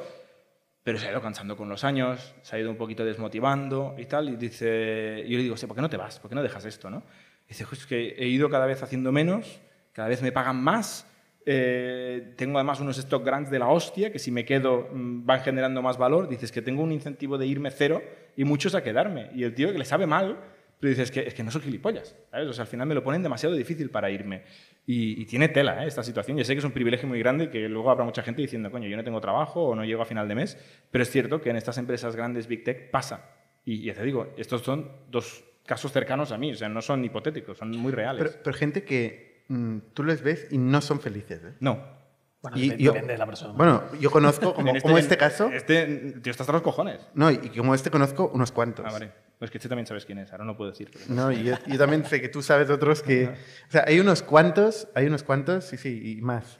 pero 0.84 0.98
se 0.98 1.08
ha 1.08 1.10
ido 1.10 1.20
cansando 1.22 1.56
con 1.56 1.68
los 1.68 1.82
años, 1.82 2.34
se 2.42 2.54
ha 2.54 2.60
ido 2.60 2.70
un 2.70 2.76
poquito 2.76 3.04
desmotivando 3.04 3.96
y 3.98 4.04
tal, 4.04 4.28
y 4.28 4.36
dice, 4.36 5.24
yo 5.26 5.36
le 5.38 5.42
digo, 5.42 5.54
"Hostia, 5.54 5.66
¿por 5.66 5.74
qué 5.74 5.82
no 5.82 5.90
te 5.90 5.96
vas? 5.96 6.20
¿Por 6.20 6.28
qué 6.28 6.34
no 6.36 6.42
dejas 6.42 6.64
esto? 6.66 6.90
¿no? 6.90 7.02
Y 7.46 7.48
dice, 7.48 7.64
"Jo, 7.64 7.74
es 7.74 7.86
que 7.86 8.14
he 8.18 8.26
ido 8.28 8.50
cada 8.50 8.66
vez 8.66 8.82
haciendo 8.82 9.10
menos, 9.10 9.60
cada 9.92 10.08
vez 10.08 10.20
me 10.22 10.30
pagan 10.30 10.62
más, 10.62 11.06
eh, 11.46 12.34
tengo 12.36 12.58
además 12.58 12.80
unos 12.80 12.98
stock 12.98 13.24
grants 13.24 13.50
de 13.50 13.58
la 13.58 13.68
hostia, 13.68 14.12
que 14.12 14.18
si 14.18 14.30
me 14.30 14.44
quedo 14.44 14.88
mm, 14.92 15.26
van 15.26 15.40
generando 15.40 15.82
más 15.82 15.98
valor, 15.98 16.28
dices 16.28 16.52
que 16.52 16.62
tengo 16.62 16.82
un 16.82 16.92
incentivo 16.92 17.36
de 17.38 17.46
irme 17.46 17.70
cero 17.70 18.02
y 18.36 18.44
muchos 18.44 18.74
a 18.74 18.82
quedarme. 18.82 19.30
Y 19.34 19.44
el 19.44 19.54
tío 19.54 19.72
que 19.72 19.78
le 19.78 19.84
sabe 19.84 20.06
mal, 20.06 20.38
pero 20.80 20.90
dices 20.90 21.10
que 21.10 21.20
es 21.20 21.34
que 21.34 21.42
no 21.42 21.50
soy 21.50 21.62
gilipollas, 21.62 22.14
¿sabes? 22.30 22.48
O 22.48 22.52
sea, 22.52 22.62
al 22.62 22.68
final 22.68 22.86
me 22.86 22.94
lo 22.94 23.02
ponen 23.02 23.22
demasiado 23.22 23.54
difícil 23.54 23.90
para 23.90 24.10
irme. 24.10 24.42
Y, 24.86 25.20
y 25.20 25.24
tiene 25.24 25.48
tela 25.48 25.84
¿eh? 25.84 25.88
esta 25.88 26.02
situación. 26.02 26.36
Yo 26.36 26.44
sé 26.44 26.54
que 26.54 26.58
es 26.58 26.64
un 26.64 26.72
privilegio 26.72 27.08
muy 27.08 27.18
grande 27.18 27.48
que 27.48 27.68
luego 27.68 27.90
habrá 27.90 28.04
mucha 28.04 28.22
gente 28.22 28.42
diciendo, 28.42 28.70
coño, 28.70 28.88
yo 28.88 28.96
no 28.96 29.04
tengo 29.04 29.20
trabajo 29.20 29.64
o 29.64 29.74
no 29.74 29.84
llego 29.84 30.02
a 30.02 30.04
final 30.04 30.28
de 30.28 30.34
mes, 30.34 30.58
pero 30.90 31.02
es 31.02 31.10
cierto 31.10 31.40
que 31.40 31.50
en 31.50 31.56
estas 31.56 31.78
empresas 31.78 32.16
grandes, 32.16 32.46
Big 32.46 32.64
Tech, 32.64 32.90
pasa. 32.90 33.30
Y 33.64 33.84
ya 33.84 33.94
te 33.94 34.02
digo, 34.02 34.34
estos 34.36 34.62
son 34.62 34.90
dos 35.10 35.44
casos 35.64 35.92
cercanos 35.92 36.32
a 36.32 36.38
mí, 36.38 36.52
o 36.52 36.54
sea, 36.54 36.68
no 36.68 36.82
son 36.82 37.04
hipotéticos, 37.04 37.56
son 37.56 37.70
muy 37.70 37.92
reales. 37.92 38.22
Pero, 38.22 38.42
pero 38.44 38.56
gente 38.56 38.84
que 38.84 39.44
mm, 39.48 39.78
tú 39.94 40.04
les 40.04 40.22
ves 40.22 40.48
y 40.50 40.58
no 40.58 40.80
son 40.80 41.00
felices. 41.00 41.42
¿eh? 41.44 41.54
no. 41.60 42.03
Bueno, 42.44 42.58
Y 42.58 42.76
yo- 42.76 42.92
depende 42.92 43.14
de 43.14 43.18
la 43.18 43.24
persona. 43.26 43.54
Bueno, 43.54 43.82
yo 43.98 44.10
conozco, 44.10 44.52
como, 44.54 44.74
En 44.74 44.80
como 44.82 44.98
este 44.98 45.16
caso, 45.16 45.48
Este, 45.50 45.86
tío, 46.22 46.30
estás 46.30 46.42
hasta 46.42 46.52
los 46.52 46.60
cojones. 46.62 47.00
no, 47.14 47.30
y 47.30 47.38
como 47.38 47.74
este 47.74 47.90
conozco 47.90 48.30
unos 48.34 48.52
cuantos. 48.52 48.84
Ah, 48.86 48.92
vale. 48.92 49.12
Pues 49.38 49.50
que 49.50 49.56
este 49.56 49.68
también 49.70 49.86
sabes 49.86 50.04
quién 50.04 50.18
es, 50.18 50.30
ahora 50.30 50.44
no 50.44 50.54
puedo 50.56 50.70
decir. 50.70 50.90
pero- 50.92 51.04
No, 51.08 51.32
y 51.32 51.42
yo, 51.42 51.54
yo 51.66 51.78
también 51.78 52.04
sé 52.04 52.20
que 52.20 52.28
tú 52.28 52.42
sabes 52.42 52.68
otros 52.68 53.02
que... 53.02 53.28
O 53.68 53.70
sea, 53.70 53.84
hay 53.86 53.98
unos 53.98 54.22
cuantos, 54.22 54.88
hay 54.94 55.06
unos 55.06 55.22
cuantos, 55.22 55.64
sí, 55.64 55.78
sí, 55.78 56.18
y 56.18 56.20
más, 56.20 56.58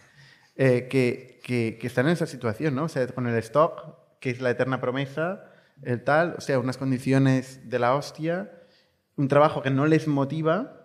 eh, 0.56 0.88
que, 0.90 1.38
que, 1.44 1.76
que 1.78 1.86
están 1.86 2.06
en 2.06 2.12
esa 2.12 2.26
situación, 2.26 2.74
¿no? 2.74 2.84
O 2.84 2.88
sea, 2.88 3.06
con 3.08 3.26
el 3.26 3.36
stock, 3.38 4.18
que 4.20 4.30
es 4.30 4.40
la 4.40 4.50
eterna 4.50 4.80
promesa, 4.80 5.44
el 5.82 6.02
tal, 6.02 6.34
o 6.38 6.40
sea, 6.40 6.58
unas 6.58 6.78
condiciones 6.78 7.68
de 7.68 7.78
la 7.78 7.94
hostia, 7.94 8.50
un 9.16 9.28
trabajo 9.28 9.60
que 9.62 9.70
no 9.70 9.84
les 9.86 10.08
motiva, 10.08 10.83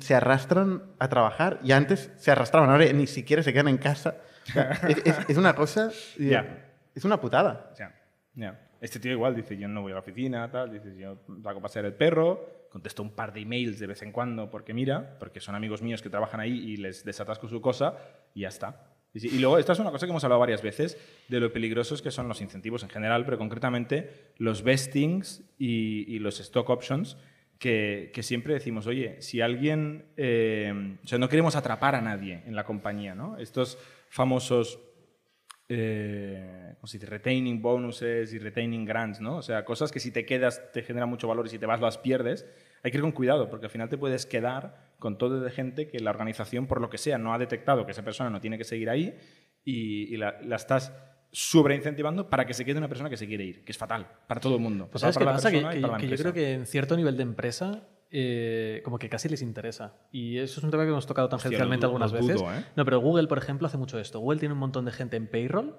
se 0.00 0.14
arrastran 0.14 0.82
a 0.98 1.08
trabajar 1.08 1.60
y 1.62 1.72
antes 1.72 2.10
se 2.16 2.30
arrastraban, 2.30 2.70
ahora 2.70 2.92
ni 2.92 3.06
siquiera 3.06 3.42
se 3.42 3.52
quedan 3.52 3.68
en 3.68 3.78
casa. 3.78 4.16
O 4.48 4.52
sea, 4.52 4.70
es, 4.88 4.98
es- 5.04 5.30
es 5.30 5.36
una 5.36 5.54
cosa... 5.54 5.90
Ya. 6.18 6.64
Es 6.94 7.04
una 7.04 7.20
putada. 7.20 7.70
Sea, 7.74 7.94
ya. 8.34 8.60
Este 8.80 8.98
tío 9.00 9.12
igual 9.12 9.34
dice, 9.34 9.56
yo 9.56 9.66
no 9.68 9.82
voy 9.82 9.92
a 9.92 9.96
la 9.96 10.00
oficina, 10.00 10.50
tal, 10.50 10.72
dice, 10.72 10.96
yo 10.96 11.18
a 11.44 11.60
pasear 11.60 11.84
el 11.84 11.94
perro, 11.94 12.66
contesto 12.70 13.02
un 13.02 13.10
par 13.10 13.32
de 13.32 13.40
emails 13.40 13.78
de 13.80 13.86
vez 13.88 14.02
en 14.02 14.12
cuando 14.12 14.50
porque 14.50 14.72
mira, 14.74 15.16
porque 15.18 15.40
son 15.40 15.54
amigos 15.54 15.82
míos 15.82 16.00
que 16.02 16.10
trabajan 16.10 16.38
ahí 16.40 16.52
y 16.52 16.76
les 16.76 17.04
desatasco 17.04 17.48
su 17.48 17.60
cosa 17.60 17.94
y 18.34 18.42
ya 18.42 18.48
está. 18.48 18.84
Y 19.14 19.38
luego, 19.38 19.58
esta 19.58 19.72
es 19.72 19.78
una 19.80 19.90
cosa 19.90 20.06
que 20.06 20.10
hemos 20.10 20.22
hablado 20.22 20.38
varias 20.38 20.62
veces, 20.62 20.96
de 21.28 21.40
lo 21.40 21.52
peligrosos 21.52 22.02
que 22.02 22.10
son 22.10 22.28
los 22.28 22.40
incentivos 22.40 22.82
en 22.84 22.90
general, 22.90 23.24
pero 23.24 23.38
concretamente 23.38 24.32
los 24.36 24.62
vestings 24.62 25.42
y, 25.58 26.04
y 26.14 26.18
los 26.20 26.38
stock 26.40 26.68
options, 26.68 27.16
que, 27.58 28.12
siempre 28.22 28.54
decimos, 28.54 28.86
oye, 28.86 29.20
si 29.20 29.40
alguien, 29.40 30.06
eh, 30.16 30.96
o 31.02 31.06
sea, 31.06 31.18
no 31.18 31.28
queremos 31.28 31.56
atrapar 31.56 31.94
a 31.94 32.00
nadie 32.00 32.42
en 32.46 32.54
la 32.54 32.64
compañía, 32.64 33.14
¿no? 33.14 33.36
Estos 33.36 33.78
famosos 34.08 34.78
eh, 35.70 36.74
¿cómo 36.76 36.86
se 36.86 36.96
dice? 36.96 37.10
retaining 37.10 37.60
bonuses 37.60 38.32
y 38.32 38.38
retaining 38.38 38.86
grants, 38.86 39.20
¿no? 39.20 39.36
O 39.36 39.42
sea, 39.42 39.64
cosas 39.64 39.92
que 39.92 40.00
si 40.00 40.10
te 40.10 40.24
quedas 40.24 40.72
te 40.72 40.82
generan 40.82 41.10
mucho 41.10 41.28
valor 41.28 41.46
y 41.46 41.50
si 41.50 41.58
te 41.58 41.66
vas 41.66 41.80
las 41.80 41.98
pierdes. 41.98 42.46
Hay 42.82 42.90
que 42.90 42.96
ir 42.96 43.02
con 43.02 43.12
cuidado 43.12 43.50
porque 43.50 43.66
al 43.66 43.70
final 43.70 43.88
te 43.88 43.98
puedes 43.98 44.24
quedar 44.24 44.94
con 44.98 45.18
todo 45.18 45.40
de 45.40 45.50
gente 45.50 45.88
que 45.88 46.00
la 46.00 46.10
organización, 46.10 46.66
por 46.66 46.80
lo 46.80 46.88
que 46.88 46.96
sea, 46.96 47.18
no 47.18 47.34
ha 47.34 47.38
detectado 47.38 47.84
que 47.84 47.92
esa 47.92 48.04
persona 48.04 48.30
no 48.30 48.40
tiene 48.40 48.56
que 48.56 48.64
seguir 48.64 48.88
ahí 48.88 49.14
y, 49.64 50.16
la 50.16 50.38
estás 50.56 50.92
sobreincentivando 51.32 52.28
para 52.30 52.46
que 52.46 52.54
se 52.54 52.64
quede 52.64 52.78
una 52.78 52.88
persona 52.88 53.10
que 53.10 53.16
se 53.16 53.26
quiere 53.26 53.44
ir, 53.44 53.64
que 53.64 53.72
es 53.72 53.78
fatal 53.78 54.06
para 54.26 54.40
todo 54.40 54.54
el 54.56 54.60
mundo. 54.60 54.88
Pues 54.90 55.00
¿Sabes 55.00 55.18
qué 55.18 55.24
la 55.24 55.32
pasa? 55.32 55.50
Que, 55.50 55.56
persona 55.58 55.72
y 55.74 55.76
que- 55.76 55.82
para 55.82 55.92
la 55.94 55.98
que 56.00 56.08
yo 56.08 56.16
creo 56.16 56.32
que 56.32 56.52
en 56.52 56.66
cierto 56.66 56.96
nivel 56.96 57.16
de 57.16 57.22
empresa, 57.22 57.88
eh, 58.10 58.80
como 58.84 58.98
que 58.98 59.08
casi 59.08 59.28
les 59.28 59.42
interesa. 59.42 59.96
Y 60.10 60.38
eso 60.38 60.60
es 60.60 60.64
un 60.64 60.70
tema 60.70 60.84
que 60.84 60.90
hemos 60.90 61.06
tocado 61.06 61.28
tangencialmente 61.28 61.84
algunas 61.86 62.12
veces. 62.12 62.36
dudo, 62.36 62.52
¿eh? 62.54 62.64
No, 62.76 62.84
pero 62.84 63.00
Google, 63.00 63.28
por 63.28 63.38
ejemplo, 63.38 63.66
hace 63.66 63.76
mucho 63.76 63.98
esto. 63.98 64.20
Google 64.20 64.38
tiene 64.40 64.54
un 64.54 64.58
montón 64.60 64.84
de 64.86 64.92
gente 64.92 65.16
en 65.16 65.26
payroll 65.26 65.76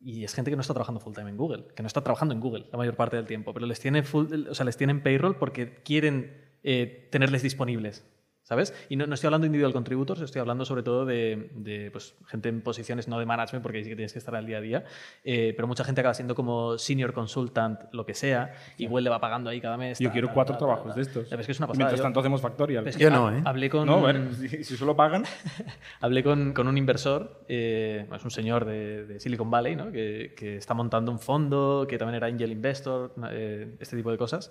y 0.00 0.24
es 0.24 0.34
gente 0.34 0.50
que 0.50 0.56
no 0.56 0.62
está 0.62 0.72
trabajando 0.74 1.00
full 1.00 1.14
time 1.14 1.30
en 1.30 1.36
Google, 1.36 1.66
que 1.76 1.82
no 1.82 1.86
está 1.86 2.02
trabajando 2.02 2.34
en 2.34 2.40
Google 2.40 2.66
la 2.72 2.78
mayor 2.78 2.96
parte 2.96 3.16
del 3.16 3.26
tiempo, 3.26 3.52
pero 3.54 3.66
les 3.66 3.78
tiene, 3.78 4.02
full, 4.02 4.26
o 4.48 4.54
sea, 4.54 4.64
les 4.64 4.76
tienen 4.76 5.02
payroll 5.02 5.36
porque 5.36 5.82
quieren 5.84 6.50
eh, 6.62 7.08
tenerles 7.12 7.42
disponibles. 7.42 8.04
¿Sabes? 8.50 8.74
Y 8.88 8.96
no, 8.96 9.06
no 9.06 9.14
estoy 9.14 9.28
hablando 9.28 9.44
de 9.44 9.46
individual 9.46 9.72
contributors, 9.72 10.20
estoy 10.22 10.40
hablando 10.40 10.64
sobre 10.64 10.82
todo 10.82 11.06
de, 11.06 11.50
de, 11.54 11.88
pues, 11.92 12.16
gente 12.26 12.48
en 12.48 12.62
posiciones 12.62 13.06
no 13.06 13.16
de 13.20 13.24
management, 13.24 13.62
porque 13.62 13.78
ahí 13.78 13.84
sí 13.84 13.90
que 13.90 13.94
tienes 13.94 14.12
que 14.12 14.18
estar 14.18 14.34
al 14.34 14.44
día 14.44 14.58
a 14.58 14.60
día, 14.60 14.84
eh, 15.22 15.52
pero 15.54 15.68
mucha 15.68 15.84
gente 15.84 16.00
acaba 16.00 16.14
siendo 16.14 16.34
como 16.34 16.76
senior 16.76 17.12
consultant, 17.12 17.78
lo 17.92 18.04
que 18.04 18.12
sea, 18.14 18.52
y 18.76 18.88
Google 18.88 19.04
le 19.04 19.10
va 19.10 19.20
pagando 19.20 19.50
ahí 19.50 19.60
cada 19.60 19.76
mes. 19.76 20.00
Yo 20.00 20.08
ta, 20.08 20.12
quiero 20.14 20.26
ta, 20.26 20.34
cuatro 20.34 20.54
ta, 20.54 20.58
ta, 20.58 20.64
trabajos 20.66 20.88
ta. 20.88 20.94
de 20.96 21.02
estos. 21.02 21.30
Ves 21.30 21.46
que 21.46 21.52
es 21.52 21.58
una 21.60 21.68
pasada. 21.68 21.78
Mientras 21.78 21.98
Yo- 22.00 22.02
tanto 22.02 22.18
hacemos 22.18 22.40
Factorial. 22.40 22.88
es 22.88 22.96
que 22.96 23.04
Yo 23.04 23.10
no, 23.10 23.32
¿eh? 23.32 23.40
Hablé 23.44 23.70
con, 23.70 23.86
No, 23.86 24.00
bueno, 24.00 24.34
si, 24.34 24.48
si 24.64 24.76
solo 24.76 24.96
pagan... 24.96 25.22
hablé 26.00 26.24
con, 26.24 26.52
con 26.52 26.66
un 26.66 26.76
inversor, 26.76 27.44
eh, 27.46 28.04
es 28.12 28.24
un 28.24 28.32
señor 28.32 28.64
de, 28.64 29.06
de 29.06 29.20
Silicon 29.20 29.48
Valley, 29.48 29.76
¿no? 29.76 29.92
que, 29.92 30.34
que 30.36 30.56
está 30.56 30.74
montando 30.74 31.12
un 31.12 31.20
fondo, 31.20 31.86
que 31.88 31.98
también 31.98 32.16
era 32.16 32.26
angel 32.26 32.50
investor, 32.50 33.14
eh, 33.30 33.76
este 33.78 33.96
tipo 33.96 34.10
de 34.10 34.18
cosas. 34.18 34.50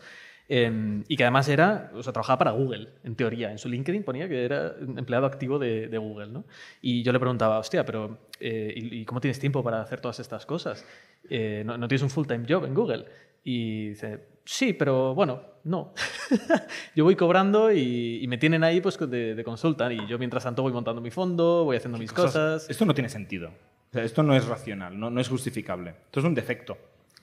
Eh, 0.51 1.03
y 1.07 1.15
que 1.15 1.23
además 1.23 1.47
era, 1.47 1.91
o 1.93 2.01
sea, 2.01 2.11
trabajaba 2.11 2.39
para 2.39 2.51
Google, 2.51 2.89
en 3.03 3.15
teoría. 3.15 3.51
En 3.51 3.59
su 3.59 3.69
LinkedIn 3.69 4.03
ponía 4.03 4.27
que 4.27 4.43
era 4.43 4.75
empleado 4.81 5.27
activo 5.27 5.59
de, 5.59 5.87
de 5.87 5.97
Google. 5.99 6.27
¿no? 6.27 6.43
Y 6.81 7.03
yo 7.03 7.13
le 7.13 7.19
preguntaba, 7.19 7.59
hostia, 7.59 7.85
pero 7.85 8.17
eh, 8.39 8.73
¿y, 8.75 9.05
cómo 9.05 9.21
tienes 9.21 9.39
tiempo 9.39 9.63
para 9.63 9.79
hacer 9.79 10.01
todas 10.01 10.19
estas 10.19 10.47
cosas? 10.47 10.83
Eh, 11.29 11.61
¿no, 11.63 11.77
¿No 11.77 11.87
tienes 11.87 12.01
un 12.01 12.09
full-time 12.09 12.45
job 12.49 12.65
en 12.65 12.73
Google? 12.73 13.05
Y 13.43 13.89
dice, 13.89 14.25
sí, 14.43 14.73
pero 14.73 15.13
bueno, 15.13 15.39
no. 15.65 15.93
yo 16.95 17.03
voy 17.03 17.15
cobrando 17.15 17.71
y, 17.71 18.19
y 18.23 18.27
me 18.27 18.39
tienen 18.39 18.63
ahí 18.63 18.81
pues 18.81 18.97
de, 18.97 19.35
de 19.35 19.43
consulta 19.43 19.93
y 19.93 20.07
yo 20.07 20.17
mientras 20.17 20.43
tanto 20.43 20.63
voy 20.63 20.73
montando 20.73 20.99
mi 20.99 21.11
fondo, 21.11 21.63
voy 21.63 21.77
haciendo 21.77 21.99
mis 21.99 22.11
cosas. 22.11 22.67
Esto 22.67 22.85
no 22.85 22.95
tiene 22.95 23.09
sentido. 23.09 23.49
O 23.49 23.93
sea, 23.93 24.03
esto 24.03 24.23
no 24.23 24.35
es 24.35 24.47
racional, 24.47 24.99
no, 24.99 25.11
no 25.11 25.21
es 25.21 25.29
justificable. 25.29 25.91
Esto 26.07 26.21
es 26.21 26.25
un 26.25 26.33
defecto. 26.33 26.75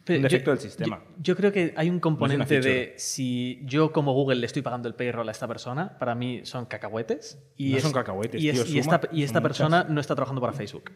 Pero 0.06 0.18
un 0.20 0.22
yo- 0.22 0.28
defecto 0.28 0.50
del 0.52 0.60
sistema. 0.60 1.02
Yo, 1.16 1.22
yo 1.22 1.36
creo 1.36 1.52
que 1.52 1.74
hay 1.76 1.90
un 1.90 2.00
componente 2.00 2.60
de 2.60 2.94
si 2.96 3.60
yo 3.64 3.92
como 3.92 4.12
Google 4.14 4.36
le 4.36 4.46
estoy 4.46 4.62
pagando 4.62 4.88
el 4.88 4.94
payroll 4.94 5.28
a 5.28 5.32
esta 5.32 5.46
persona, 5.48 5.98
para 5.98 6.14
mí 6.14 6.40
son 6.44 6.64
cacahuetes. 6.66 7.38
Y 7.56 7.72
No 7.72 7.76
es- 7.78 7.82
son 7.82 7.92
cacahuetes, 7.92 8.40
y, 8.40 8.48
es- 8.48 8.64
tío, 8.64 8.74
y 8.74 8.78
esta, 8.78 9.00
y 9.12 9.22
persona 9.42 9.78
muchas. 9.78 9.92
no 9.92 10.00
está 10.00 10.14
trabajando 10.14 10.40
para 10.40 10.52
Facebook. 10.54 10.92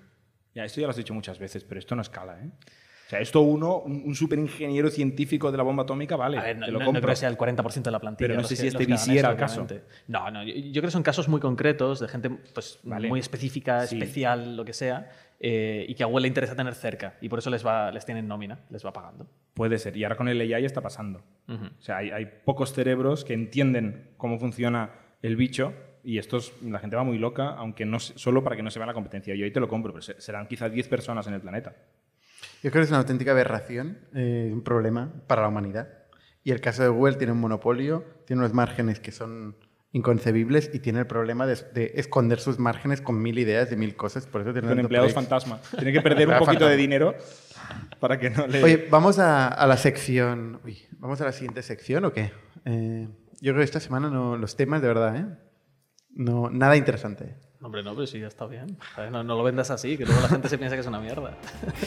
Ya, 0.55 0.65
esto 0.65 0.81
ya 0.81 0.87
lo 0.87 0.91
has 0.93 0.97
dicho 0.97 1.13
muchas 1.13 1.39
veces, 1.39 1.65
pero 1.65 1.79
esto 1.79 1.95
no 1.97 2.03
escala, 2.03 2.41
¿eh? 2.41 2.51
O 3.11 3.13
sea, 3.13 3.19
esto 3.19 3.41
uno, 3.41 3.79
un, 3.81 4.05
un 4.07 4.15
super 4.15 4.39
ingeniero 4.39 4.89
científico 4.89 5.51
de 5.51 5.57
la 5.59 5.65
bomba 5.65 5.83
atómica, 5.83 6.15
vale, 6.15 6.39
A 6.39 6.43
ver, 6.45 6.59
no, 6.59 6.67
te 6.67 6.71
lo 6.71 6.79
no- 6.79 6.85
no 6.85 6.85
compro. 6.87 7.03
creo 7.03 7.13
que 7.15 7.17
sea 7.17 7.29
el 7.29 7.37
40% 7.37 7.83
de 7.83 7.91
la 7.91 7.99
plantilla. 7.99 8.29
Pero 8.29 8.41
no 8.41 8.47
sé 8.47 8.55
que- 8.55 8.61
si 8.61 8.67
este 8.69 8.85
VC 8.87 9.19
era 9.19 9.31
el 9.33 9.37
caso. 9.37 9.67
No, 10.07 10.31
no, 10.31 10.45
yo, 10.45 10.55
yo 10.55 10.71
creo 10.81 10.83
que 10.85 10.91
son 10.93 11.03
casos 11.03 11.29
muy 11.29 11.41
concretos 11.41 11.99
de 11.99 12.07
gente 12.07 12.31
pues, 12.31 12.79
Vale. 12.85 13.09
muy 13.09 13.19
específica, 13.19 13.85
Sí. 13.89 13.97
especial, 13.97 14.57
lo 14.57 14.65
que 14.65 14.73
sea, 14.73 15.11
eh, 15.41 15.87
y 15.89 15.95
que 15.97 16.05
a 16.05 16.07
Google 16.07 16.23
le 16.23 16.29
interesa 16.29 16.55
tener 16.55 16.73
cerca. 16.77 17.15
Y 17.21 17.29
por 17.29 17.41
eso 17.41 17.51
les, 17.51 17.67
va, 17.67 17.91
les 17.91 18.07
tienen 18.07 18.29
nómina, 18.29 18.61
les 18.71 18.87
va 18.87 18.93
pagando. 18.93 19.27
Puede 19.55 19.79
ser. 19.79 19.97
Y 19.97 20.05
ahora 20.05 20.15
con 20.15 20.29
el 20.29 20.41
AI 20.41 20.65
está 20.65 20.81
pasando. 20.81 21.25
Ujú. 21.49 21.65
O 21.65 21.83
sea, 21.83 21.97
hay, 21.97 22.11
hay 22.13 22.27
pocos 22.45 22.73
cerebros 22.73 23.25
que 23.25 23.35
entienden 23.35 24.13
cómo 24.19 24.39
funciona 24.39 24.91
el 25.21 25.35
bicho 25.35 25.75
y 26.05 26.19
estos, 26.19 26.53
la 26.63 26.79
gente 26.79 26.95
va 26.95 27.03
muy 27.03 27.19
loca, 27.19 27.49
aunque 27.57 27.85
no 27.87 27.99
solo 27.99 28.45
para 28.45 28.55
que 28.55 28.63
no 28.63 28.71
se 28.71 28.79
vea 28.79 28.87
la 28.87 28.95
competencia. 28.95 29.35
Yo 29.35 29.45
ahí 29.45 29.51
te 29.51 29.59
lo 29.59 29.67
compro, 29.69 29.93
pero 29.93 30.01
se- 30.01 30.21
serán 30.21 30.47
quizás 30.47 30.71
10 30.71 30.87
personas 30.87 31.27
en 31.27 31.35
el 31.35 31.41
planeta. 31.41 31.75
Yo 32.63 32.71
creo 32.71 32.83
que 32.83 32.85
es 32.85 32.91
una 32.91 32.99
auténtica 32.99 33.31
aberración, 33.31 33.99
eh, 34.15 34.51
un 34.53 34.63
problema 34.63 35.13
para 35.27 35.43
la 35.43 35.49
humanidad. 35.49 35.89
Y 36.43 36.53
el 36.53 36.61
caso 36.61 36.83
de 36.83 36.89
Google 36.89 37.17
tiene 37.17 37.33
un 37.33 37.41
monopolio, 37.41 38.05
tiene 38.27 38.41
unos 38.41 38.55
márgenes 38.55 39.01
que 39.01 39.13
son 39.13 39.57
inconcebibles 39.93 40.71
y 40.73 40.79
tiene 40.79 41.01
el 41.01 41.07
problema 41.07 41.47
de, 41.47 41.57
de 41.75 41.93
esconder 41.97 42.39
sus 42.39 42.59
márgenes 42.59 43.01
con 43.01 43.21
mil 43.21 43.39
ideas 43.39 43.69
de 43.71 43.77
mil 43.77 43.97
cosas. 43.97 44.27
Por 44.27 44.43
eso 44.43 44.53
tiene 44.53 44.69
Con 44.69 44.79
empleados 44.79 45.13
proyecto. 45.13 45.37
fantasma. 45.37 45.61
Tiene 45.77 45.93
que 45.93 46.01
perder 46.01 46.29
un 46.29 46.39
poquito 46.39 46.67
de 46.67 46.77
fantasma. 46.77 46.77
dinero 46.77 47.15
para 47.99 48.19
que 48.19 48.31
no 48.31 48.47
le... 48.47 48.63
Oye, 48.63 48.87
vamos 48.91 49.19
a, 49.19 49.49
a 49.49 49.67
la 49.67 49.77
sección. 49.77 50.61
Uy, 50.65 50.79
¿Vamos 50.99 51.21
a 51.21 51.25
la 51.25 51.33
siguiente 51.33 51.63
sección 51.63 52.05
o 52.05 52.13
qué? 52.13 52.31
Eh, 52.65 53.09
yo 53.41 53.53
creo 53.53 53.57
que 53.57 53.65
esta 53.65 53.81
semana 53.81 54.11
no, 54.11 54.37
los 54.37 54.57
temas, 54.57 54.81
de 54.83 54.89
verdad, 54.89 55.17
¿eh? 55.17 55.27
No, 56.15 56.51
nada 56.51 56.77
interesante. 56.77 57.37
Hombre, 57.63 57.83
no, 57.83 57.95
pero 57.95 58.07
sí, 58.07 58.19
ya 58.19 58.29
está 58.29 58.47
bien. 58.47 58.79
No 59.11 59.23
lo 59.23 59.43
vendas 59.43 59.71
así, 59.71 59.99
que 59.99 60.07
luego 60.07 60.23
la 60.23 60.29
gente 60.29 60.49
se 60.49 60.57
piensa 60.57 60.77
que 60.77 60.81
es 60.81 60.87
una 60.87 60.99
mierda. 60.99 61.37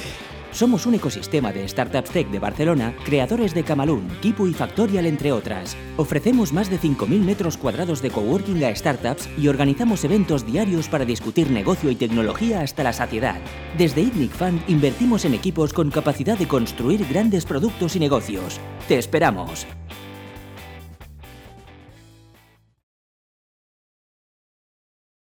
Somos 0.52 0.86
un 0.86 0.94
ecosistema 0.94 1.52
de 1.52 1.68
startups 1.68 2.12
tech 2.12 2.30
de 2.30 2.38
Barcelona, 2.38 2.96
creadores 3.04 3.56
de 3.56 3.64
Camalún, 3.64 4.08
Kipu 4.22 4.46
y 4.46 4.54
Factorial, 4.54 5.08
entre 5.08 5.32
otras. 5.32 5.76
Ofrecemos 5.98 6.54
más 6.54 6.70
de 6.70 6.80
5.000 6.80 7.08
metros 7.22 7.58
cuadrados 7.58 8.04
de 8.04 8.12
coworking 8.12 8.64
a 8.64 8.76
startups 8.76 9.28
y 9.36 9.48
organizamos 9.48 10.04
eventos 10.04 10.46
diarios 10.46 10.88
para 10.90 11.06
discutir 11.06 11.50
negocio 11.50 11.90
y 11.90 11.96
tecnología 11.96 12.62
hasta 12.62 12.84
la 12.84 12.94
saciedad. 12.94 13.42
Desde 13.76 14.02
ITNIC 14.02 14.32
Fund 14.32 14.62
invertimos 14.70 15.26
en 15.26 15.34
equipos 15.34 15.74
con 15.74 15.90
capacidad 15.90 16.38
de 16.38 16.48
construir 16.48 17.04
grandes 17.08 17.46
productos 17.46 17.96
y 17.96 18.00
negocios. 18.00 18.60
¡Te 18.88 19.00
esperamos! 19.00 19.66